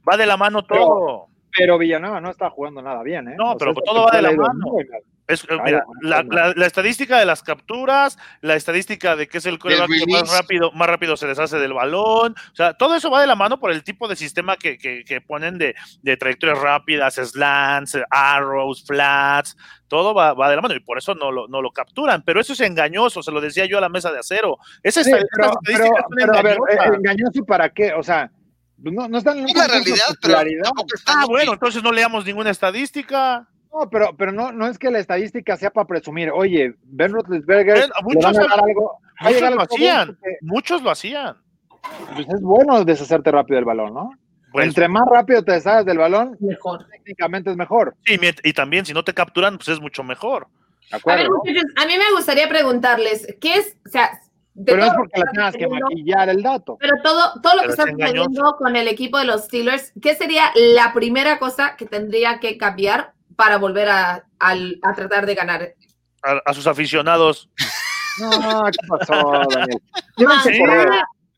[0.07, 1.27] va, de la mano todo.
[1.57, 3.35] Pero, Villanueva no está jugando nada bien, ¿eh?
[3.35, 4.75] No, pero todo va de la mano.
[5.29, 10.11] Es, mira, la, estadística de las capturas, la estadística de que es el coreback que
[10.11, 13.35] más rápido, más rápido se deshace del balón, o sea, todo eso va de la
[13.35, 18.83] mano por el tipo de sistema que, que, ponen de, de, trayectorias rápidas, slants, arrows,
[18.83, 19.55] flats,
[19.87, 22.41] todo va, va, de la mano y por eso no lo, no lo capturan, pero
[22.41, 24.57] eso es engañoso, se lo decía yo a la mesa de acero.
[24.81, 27.93] Esa sí, pero, pero, a ver, eh, ¿engañoso para qué?
[27.93, 28.31] O sea,
[28.77, 30.37] no, no están en la realidad, pero
[31.05, 33.47] Ah, bueno, entonces no leamos ninguna estadística.
[33.71, 36.31] No, pero, pero no, no es que la estadística sea para presumir.
[36.31, 40.17] Oye, Ben Roethlisberger, muchos, a dar algo, muchos lo hacían.
[40.41, 41.37] Muchos lo hacían.
[42.15, 44.11] Pues es bueno deshacerte rápido del balón, ¿no?
[44.51, 46.87] Pues, Entre más rápido te deshagas del balón, mejor.
[46.89, 47.95] técnicamente es mejor.
[48.05, 50.47] Sí, y también si no te capturan, pues es mucho mejor.
[50.91, 54.19] A, ver, a mí me gustaría preguntarles, ¿qué es, o sea,
[54.65, 56.77] pero no es porque la tengas que maquillar el dato.
[56.79, 60.51] Pero todo, todo lo que está sucediendo con el equipo de los Steelers, ¿qué sería
[60.55, 64.25] la primera cosa que tendría que cambiar para volver a,
[64.97, 65.73] tratar de ganar.
[66.21, 67.49] A, sus aficionados.
[68.19, 69.81] No, ¿qué pasó, Daniel?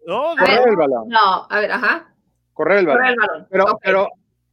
[0.07, 1.07] No, correr el balón.
[1.09, 2.11] No, a ver, ajá.
[2.53, 3.47] Correr el balón.
[3.51, 4.07] Pero, pero,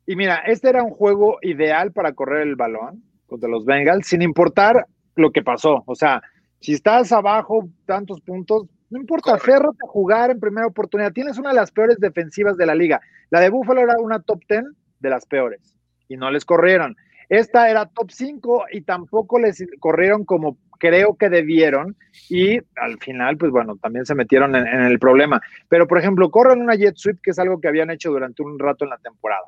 [0.07, 4.21] y mira, este era un juego ideal para correr el balón contra los Bengals, sin
[4.21, 4.87] importar
[5.17, 5.83] lo que pasó.
[5.87, 6.21] O sea,
[6.61, 11.13] si estás abajo tantos puntos, no importa, férrate a jugar en primera oportunidad.
[11.15, 13.01] Tienes una de las peores defensivas de la liga.
[13.31, 14.65] La de Buffalo era una top 10
[15.01, 15.75] de las peores
[16.09, 16.95] y no les corrieron.
[17.29, 21.97] Esta era top 5 y tampoco les corrieron como creo que debieron
[22.31, 25.41] y al final, pues bueno, también se metieron en, el problema.
[25.69, 28.59] Pero, por ejemplo, corren una jet sweep, que es algo que habían hecho durante un
[28.59, 29.47] rato en la temporada.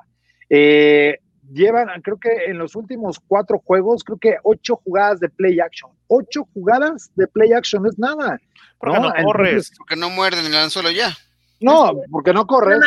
[0.49, 1.19] Eh,
[1.51, 5.91] llevan, creo que en los últimos cuatro juegos, creo que ocho jugadas de play action.
[6.07, 8.39] Ocho jugadas de play action, no es nada.
[8.77, 9.71] Porque no, corres.
[9.77, 11.11] porque no muerden el anzuelo ya.
[11.59, 12.79] No, porque no corres,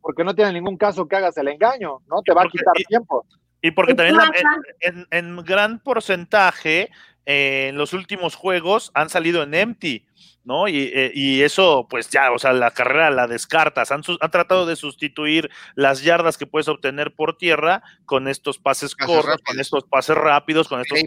[0.00, 2.22] porque no tiene ningún caso que hagas el engaño, ¿no?
[2.22, 3.26] Te va a quitar tiempo.
[3.62, 4.18] Y porque también
[5.10, 6.90] en, gran porcentaje
[7.24, 10.04] eh, en los últimos juegos han salido en empty.
[10.44, 10.66] ¿no?
[10.66, 13.92] Eh, y, eso, pues ya, o sea, la carrera la descartas.
[13.92, 19.40] Han, tratado de sustituir las yardas que puedes obtener por tierra con estos pases cortos,
[19.44, 21.00] con estos pases rápidos, con estos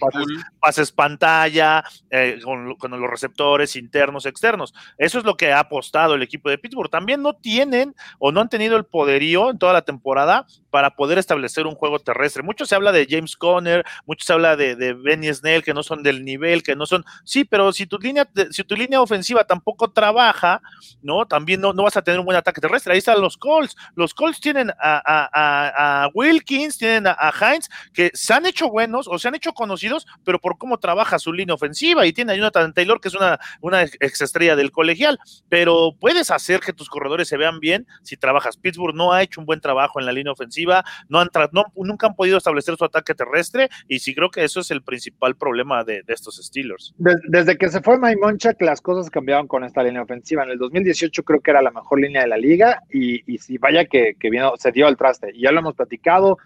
[0.60, 4.74] pases, pantalla, eh, con, los receptores internos, externos.
[4.97, 6.89] Eso es lo que ha apostado el equipo de Pittsburgh.
[6.89, 10.45] También no tienen o no han tenido el poderío en toda la temporada
[10.76, 12.43] para poder establecer un juego terrestre.
[12.43, 15.84] Mucho se habla de James Conner, mucho se habla de, de Benny Snell, que no
[15.84, 17.05] son del nivel, que no son.
[17.23, 20.61] Sí, pero si tu línea, si tu línea ofensiva tampoco trabaja,
[21.01, 21.26] ¿no?
[21.26, 22.91] También no, no vas a tener un buen ataque terrestre.
[22.91, 23.73] Ahí están los Colts.
[23.95, 29.30] Los Colts tienen a, Wilkins, tienen a, Heinz, que se han hecho buenos o se
[29.30, 32.05] han hecho conocidos, pero por cómo trabaja su línea ofensiva.
[32.05, 35.19] Y tiene a Jonathan Taylor, que es una, una exestrella del colegial.
[35.47, 38.57] Pero puedes hacer que tus corredores se vean bien si trabajas.
[38.57, 40.64] Pittsburgh no ha hecho un buen trabajo en la línea ofensiva,
[41.09, 44.59] no han no, nunca han podido establecer su ataque terrestre, y sí creo que eso
[44.59, 46.93] es el principal problema de, estos Steelers.
[46.97, 50.43] Desde, que se fue Mike Monchak, las cosas cambiaron con esta línea ofensiva.
[50.43, 53.57] En el 2018 creo que era la mejor línea de la liga y, y si
[53.57, 55.34] vaya que, que vino, se dio al traste.
[55.38, 56.38] Ya lo hemos platicado,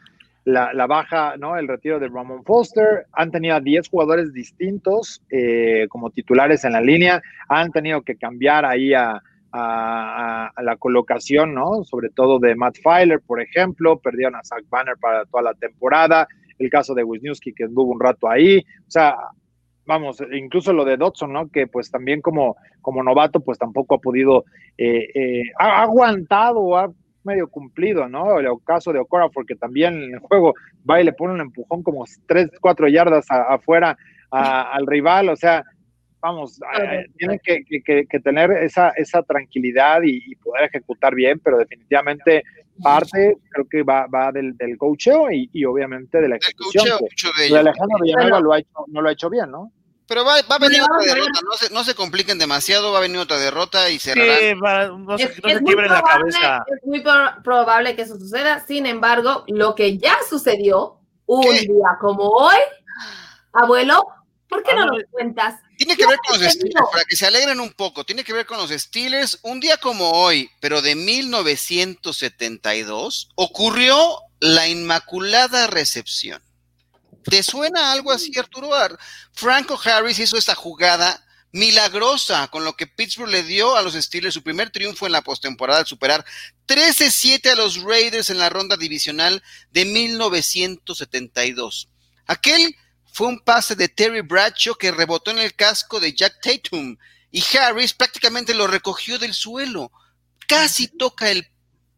[0.45, 1.57] la, la, baja, ¿no?
[1.57, 3.05] El retiro de Ramon Foster.
[3.13, 7.22] Han tenido a 10 jugadores distintos eh, como titulares en la línea.
[7.47, 11.83] Han tenido que cambiar ahí a, a, a, la colocación, ¿no?
[11.83, 13.99] Sobre todo de Matt Filer, por ejemplo.
[13.99, 16.27] Perdieron a Zach Banner para toda la temporada.
[16.57, 18.59] El caso de Wisniewski, que estuvo un rato ahí.
[18.87, 19.15] O sea,
[19.89, 21.49] vamos, incluso lo de Dodson, ¿no?
[21.49, 24.45] Que pues también como, como novato, pues tampoco ha podido,
[24.77, 26.91] eh, eh, ha, aguantado, ha
[27.23, 28.39] medio cumplido, ¿no?
[28.39, 30.53] El caso de Okora, porque también en el juego
[30.87, 33.97] va y le pone un empujón como tres, cuatro yardas afuera
[34.31, 35.63] al rival, o sea,
[36.22, 42.43] vamos, eh, tienen que, que, tener esa, esa tranquilidad y, poder ejecutar bien, pero definitivamente
[42.82, 46.86] parte creo que va, va del, del coacheo y, y, obviamente de la ejecución.
[47.49, 49.72] de Alejandro Villanueva lo ha hecho, no lo ha hecho bien, ¿no?
[50.09, 53.01] Pero va, va a venir otra derrota, no se, no se compliquen demasiado, va a
[53.01, 54.39] venir otra derrota y cerrarán.
[54.39, 56.65] Sí, va, no se, es, no se quiebren la cabeza.
[56.67, 57.03] Es muy
[57.43, 62.57] probable que eso suceda, sin embargo, lo que ya sucedió un día como hoy,
[63.53, 64.03] abuelo,
[64.47, 65.61] ¿por qué no lo cuentas?
[65.80, 68.45] Tiene que ver con los Steelers, para que se alegren un poco, tiene que ver
[68.45, 69.39] con los Steelers.
[69.43, 76.43] Un día como hoy, pero de 1972, ocurrió la Inmaculada Recepción.
[77.23, 78.71] ¿Te suena algo así, Arturo?
[79.32, 84.34] Franco Harris hizo esta jugada milagrosa con lo que Pittsburgh le dio a los Steelers
[84.34, 86.25] su primer triunfo en la postemporada al superar
[86.67, 91.88] 13-7 a los Raiders en la ronda divisional de 1972.
[92.27, 92.75] Aquel
[93.20, 96.95] fue un pase de Terry Bradshaw que rebotó en el casco de Jack Tatum
[97.32, 99.91] y Harris prácticamente lo recogió del suelo.
[100.47, 101.51] Casi toca el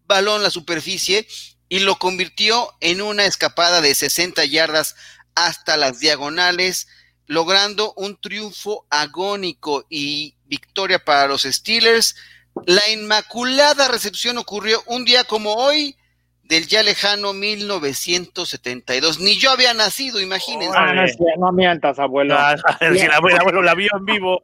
[0.07, 1.27] balón la superficie
[1.69, 4.95] y lo convirtió en una escapada de 60 yardas
[5.35, 6.87] hasta las diagonales,
[7.27, 12.15] logrando un triunfo agónico y victoria para los Steelers.
[12.65, 15.95] La inmaculada recepción ocurrió un día como hoy
[16.51, 19.21] del ya lejano 1972.
[19.21, 20.77] Ni yo había nacido, imagínense.
[20.77, 20.93] Ah,
[21.37, 22.35] no, mientas, abuelo.
[22.37, 24.43] Ah, el abuelo la vio en vivo.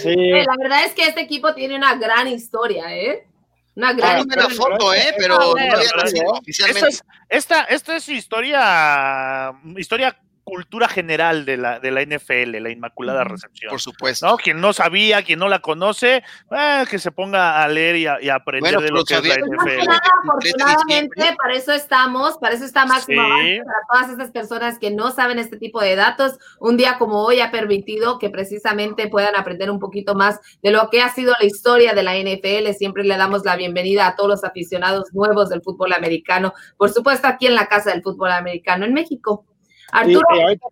[0.00, 0.14] Sí.
[0.14, 3.26] La verdad es que este equipo tiene una gran historia, ¿eh?
[3.74, 5.12] Una gran foto, ¿eh?
[5.18, 6.98] Pero no había oficialmente.
[7.28, 13.70] esta, esta es historia, historia cultura general de la, de la NFL, la Inmaculada Recepción.
[13.70, 14.26] Por supuesto.
[14.26, 14.36] ¿no?
[14.36, 18.34] Quien no sabía, quien no la conoce, eh, que se ponga a leer y a,
[18.34, 19.90] aprender de lo que es la NFL.
[20.22, 25.38] afortunadamente, para eso estamos, para eso está Máximo para todas esas personas que no saben
[25.38, 26.38] este tipo de datos.
[26.60, 30.90] Un día como hoy ha permitido que precisamente puedan aprender un poquito más de lo
[30.90, 32.70] que ha sido la historia de la NFL.
[32.76, 36.52] Siempre le damos la bienvenida a todos los aficionados nuevos del fútbol americano.
[36.76, 39.46] Por supuesto, aquí en la Casa del Fútbol Americano en México.
[39.92, 40.26] Arturo.
[40.30, 40.66] ahorita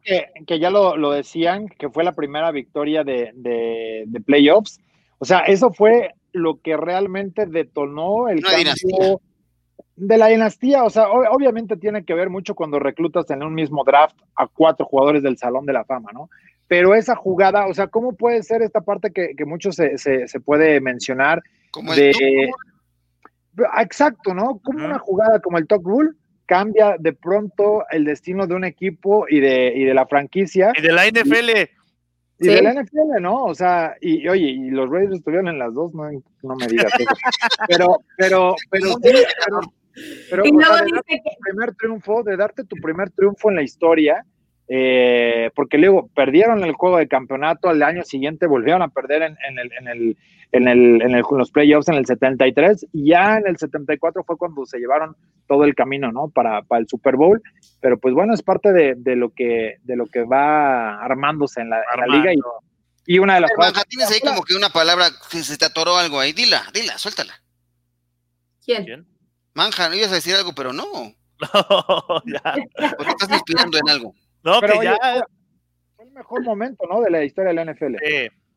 [0.46, 4.80] que, ya lo, decían, que fue la primera victoria de, de, playoffs,
[5.18, 9.20] o sea, eso fue lo que realmente detonó el cambio
[9.96, 10.84] de la dinastía.
[10.84, 14.86] O sea, obviamente tiene que ver mucho cuando reclutas en un mismo draft a cuatro
[14.86, 16.28] jugadores del Salón de la Fama, ¿no?
[16.66, 20.40] Pero esa jugada, o sea, ¿cómo puede ser esta parte que, que mucho se, se,
[20.40, 21.42] puede mencionar?
[21.70, 22.50] Como de...
[23.78, 24.58] Exacto, ¿no?
[24.64, 26.12] Como una jugada como el Talk Rule
[26.47, 30.72] cambia de pronto el destino de un equipo y de, y de la franquicia.
[30.76, 31.51] Y de la NFL.
[32.38, 33.45] Y, de la NFL, ¿no?
[33.45, 36.11] O sea, y, oye, y los Raiders estuvieron en las dos, no,
[36.43, 37.09] no me digas eso.
[37.68, 39.20] Pero, pero, pero, pero,
[40.30, 40.51] pero, tu
[41.40, 44.24] primer triunfo, de darte tu primer triunfo en la historia,
[44.68, 49.36] eh, porque luego perdieron el juego de campeonato, al año siguiente volvieron a perder en,
[49.48, 50.16] en, el, en, el,
[50.52, 54.64] en, el, en, los playoffs en el 73, y ya en el 74 fue cuando
[54.64, 55.16] se llevaron
[55.48, 56.28] todo el camino, ¿no?
[56.28, 57.42] Para, para el Super Bowl,
[57.80, 61.70] pero pues bueno, es parte de, de, lo, que, de lo que va armándose en
[61.70, 62.38] la, liga y,
[63.06, 63.84] y, una de las cosas...
[63.88, 67.34] Tienes ahí como que una palabra, que se te atoró algo ahí, dila, dila, suéltala.
[68.64, 68.84] ¿Quién?
[68.84, 69.06] ¿Quién?
[69.54, 70.84] Manja, no ibas a decir algo, pero no.
[71.42, 72.54] No, ya.
[72.96, 74.14] Porque estás inspirando en algo.
[74.45, 74.97] No, Pero que ya.
[75.97, 77.01] Fue el mejor momento, ¿no?
[77.01, 77.97] De la historia de la NFL.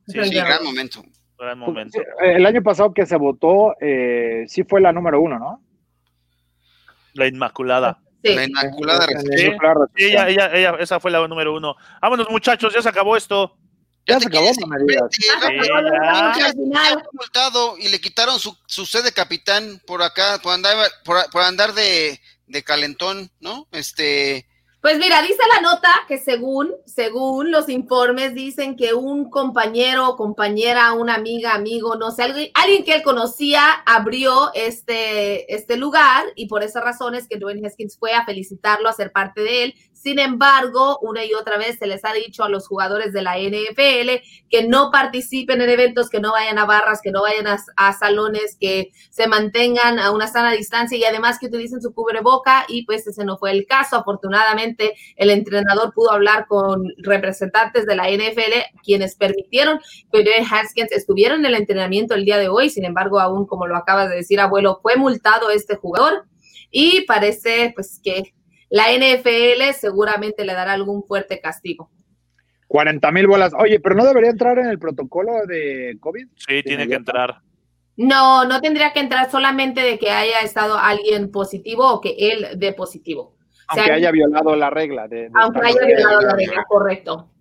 [0.07, 1.03] Sí, sí, gran momento.
[1.37, 1.99] Gran momento.
[2.21, 5.61] El año pasado que se votó, eh, sí fue la número uno, ¿no?
[7.13, 7.99] La Inmaculada.
[8.23, 8.35] Sí.
[8.35, 9.05] La Inmaculada.
[9.07, 9.51] Sí,
[9.95, 11.75] sí ella, ella, ella, esa fue la número uno.
[12.01, 13.57] Vámonos, muchachos, ya se acabó esto.
[14.07, 14.51] Ya, se acabó,
[17.11, 21.73] multado y le quitaron su, su sede capitán por acá, por andar, por, por andar
[21.73, 23.67] de, de calentón, ¿no?
[23.71, 24.45] Este,
[24.85, 30.93] pues mira, dice la nota que según, según los informes dicen que un compañero, compañera,
[30.93, 32.21] una amiga, amigo, no sé,
[32.53, 37.97] alguien, que él conocía abrió este, este lugar y por esas razones que Dwayne Haskins
[37.97, 39.75] fue a felicitarlo, a ser parte de él.
[40.05, 43.39] Sin embargo, una y otra vez se les ha dicho a los jugadores de la
[43.39, 47.93] NFL que no participen en eventos, que no vayan a barras, que no vayan a,
[47.93, 52.85] salones, que se mantengan a una sana distancia y además que utilicen su cubreboca y
[52.85, 53.95] pues ese no fue el caso.
[53.95, 59.79] Afortunadamente, el entrenador pudo hablar con representantes de la NFL quienes permitieron
[60.11, 62.69] que Haskins estuviera en el entrenamiento el día de hoy.
[62.69, 66.27] Sin embargo, aún como lo acaba de decir abuelo, fue multado este jugador
[66.69, 68.34] y parece pues que
[68.69, 71.89] la NFL seguramente le dará algún fuerte castigo.
[72.67, 73.53] 40 mil bolas.
[73.57, 76.27] Oye, pero no debería entrar en el protocolo de COVID.
[76.47, 77.41] Sí, tiene que entrar.
[77.97, 82.47] No, no tendría que entrar solamente de que haya estado alguien positivo o que él
[82.57, 83.37] dé positivo.
[83.67, 85.07] Aunque haya violado la regla.
[85.07, 87.31] De, aunque haya violado la regla, correcto.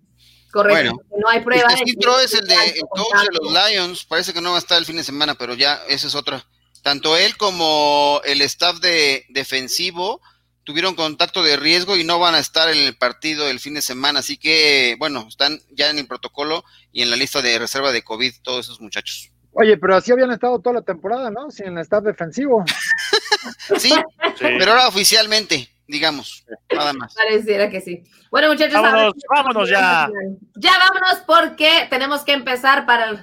[0.51, 0.93] Correcto.
[0.93, 1.67] Bueno, no hay prueba.
[1.67, 4.05] Este Citro es el de el coach de los Lions.
[4.05, 6.45] Parece que no va a estar el fin de semana, pero ya esa es otra.
[6.81, 10.21] Tanto él como el staff de defensivo
[10.65, 13.81] tuvieron contacto de riesgo y no van a estar en el partido el fin de
[13.81, 14.19] semana.
[14.19, 18.03] Así que, bueno, están ya en el protocolo y en la lista de reserva de
[18.03, 19.31] COVID todos esos muchachos.
[19.53, 21.49] Oye, pero así habían estado toda la temporada, ¿no?
[21.49, 22.65] Sin el staff defensivo.
[23.77, 23.93] sí,
[24.39, 27.13] pero ahora oficialmente digamos, nada más.
[27.13, 28.03] Pareciera que sí.
[28.31, 30.09] Bueno, muchachos, vámonos, vámonos ya.
[30.55, 33.21] Ya vámonos porque tenemos que empezar para el.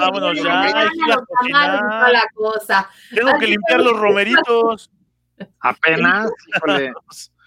[0.00, 0.90] vámonos ya.
[2.12, 2.88] la cosa.
[3.14, 4.90] Tengo que limpiar los romeritos.
[5.60, 6.30] Apenas,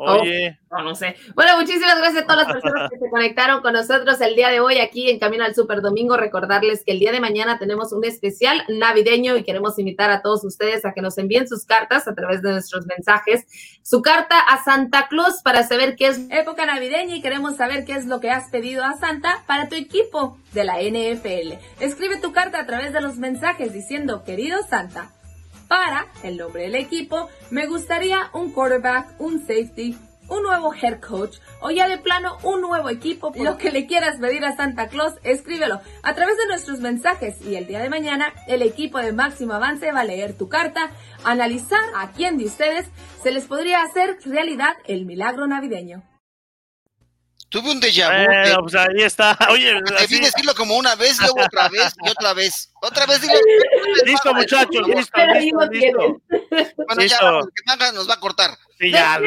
[0.00, 0.56] Oye.
[0.70, 1.16] Oh, no, sé.
[1.34, 4.60] Bueno, muchísimas gracias a todas las personas que se conectaron con nosotros el día de
[4.60, 6.16] hoy aquí en Camino al Super Domingo.
[6.16, 10.44] Recordarles que el día de mañana tenemos un especial navideño y queremos invitar a todos
[10.44, 13.44] ustedes a que nos envíen sus cartas a través de nuestros mensajes.
[13.82, 17.94] Su carta a Santa Claus para saber qué es época navideña y queremos saber qué
[17.94, 21.54] es lo que has pedido a Santa para tu equipo de la NFL.
[21.80, 25.10] Escribe tu carta a través de los mensajes diciendo, querido Santa,
[25.68, 29.96] para el nombre del equipo, me gustaría un quarterback, un safety,
[30.28, 33.32] un nuevo head coach o ya de plano un nuevo equipo.
[33.36, 37.56] Lo que le quieras pedir a Santa Claus, escríbelo a través de nuestros mensajes y
[37.56, 40.90] el día de mañana el equipo de Máximo Avance va a leer tu carta,
[41.24, 42.86] analizar a quién de ustedes
[43.22, 46.02] se les podría hacer realidad el milagro navideño.
[47.50, 48.26] Tuve un déjà vu.
[48.26, 49.36] Bueno, pues ahí está.
[49.50, 52.72] Oye, debí decirlo como una vez, luego otra vez y otra vez.
[52.82, 53.34] Otra vez dilo.
[54.04, 56.22] Listo, muchachos, listo, listo, listo.
[56.86, 57.18] Bueno, ya,
[57.78, 58.50] que nos va a cortar.
[58.78, 59.18] Sí, ya.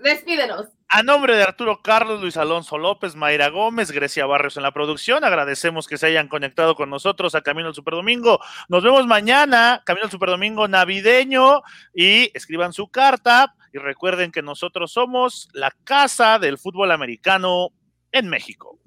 [0.00, 0.66] Despídenos.
[0.94, 5.24] A nombre de Arturo Carlos, Luis Alonso López, Mayra Gómez, Grecia Barrios en la producción,
[5.24, 8.40] agradecemos que se hayan conectado con nosotros a Camino al Superdomingo.
[8.68, 11.62] Nos vemos mañana, Camino al Superdomingo navideño,
[11.94, 17.70] y escriban su carta y recuerden que nosotros somos la casa del fútbol americano
[18.12, 18.78] en México.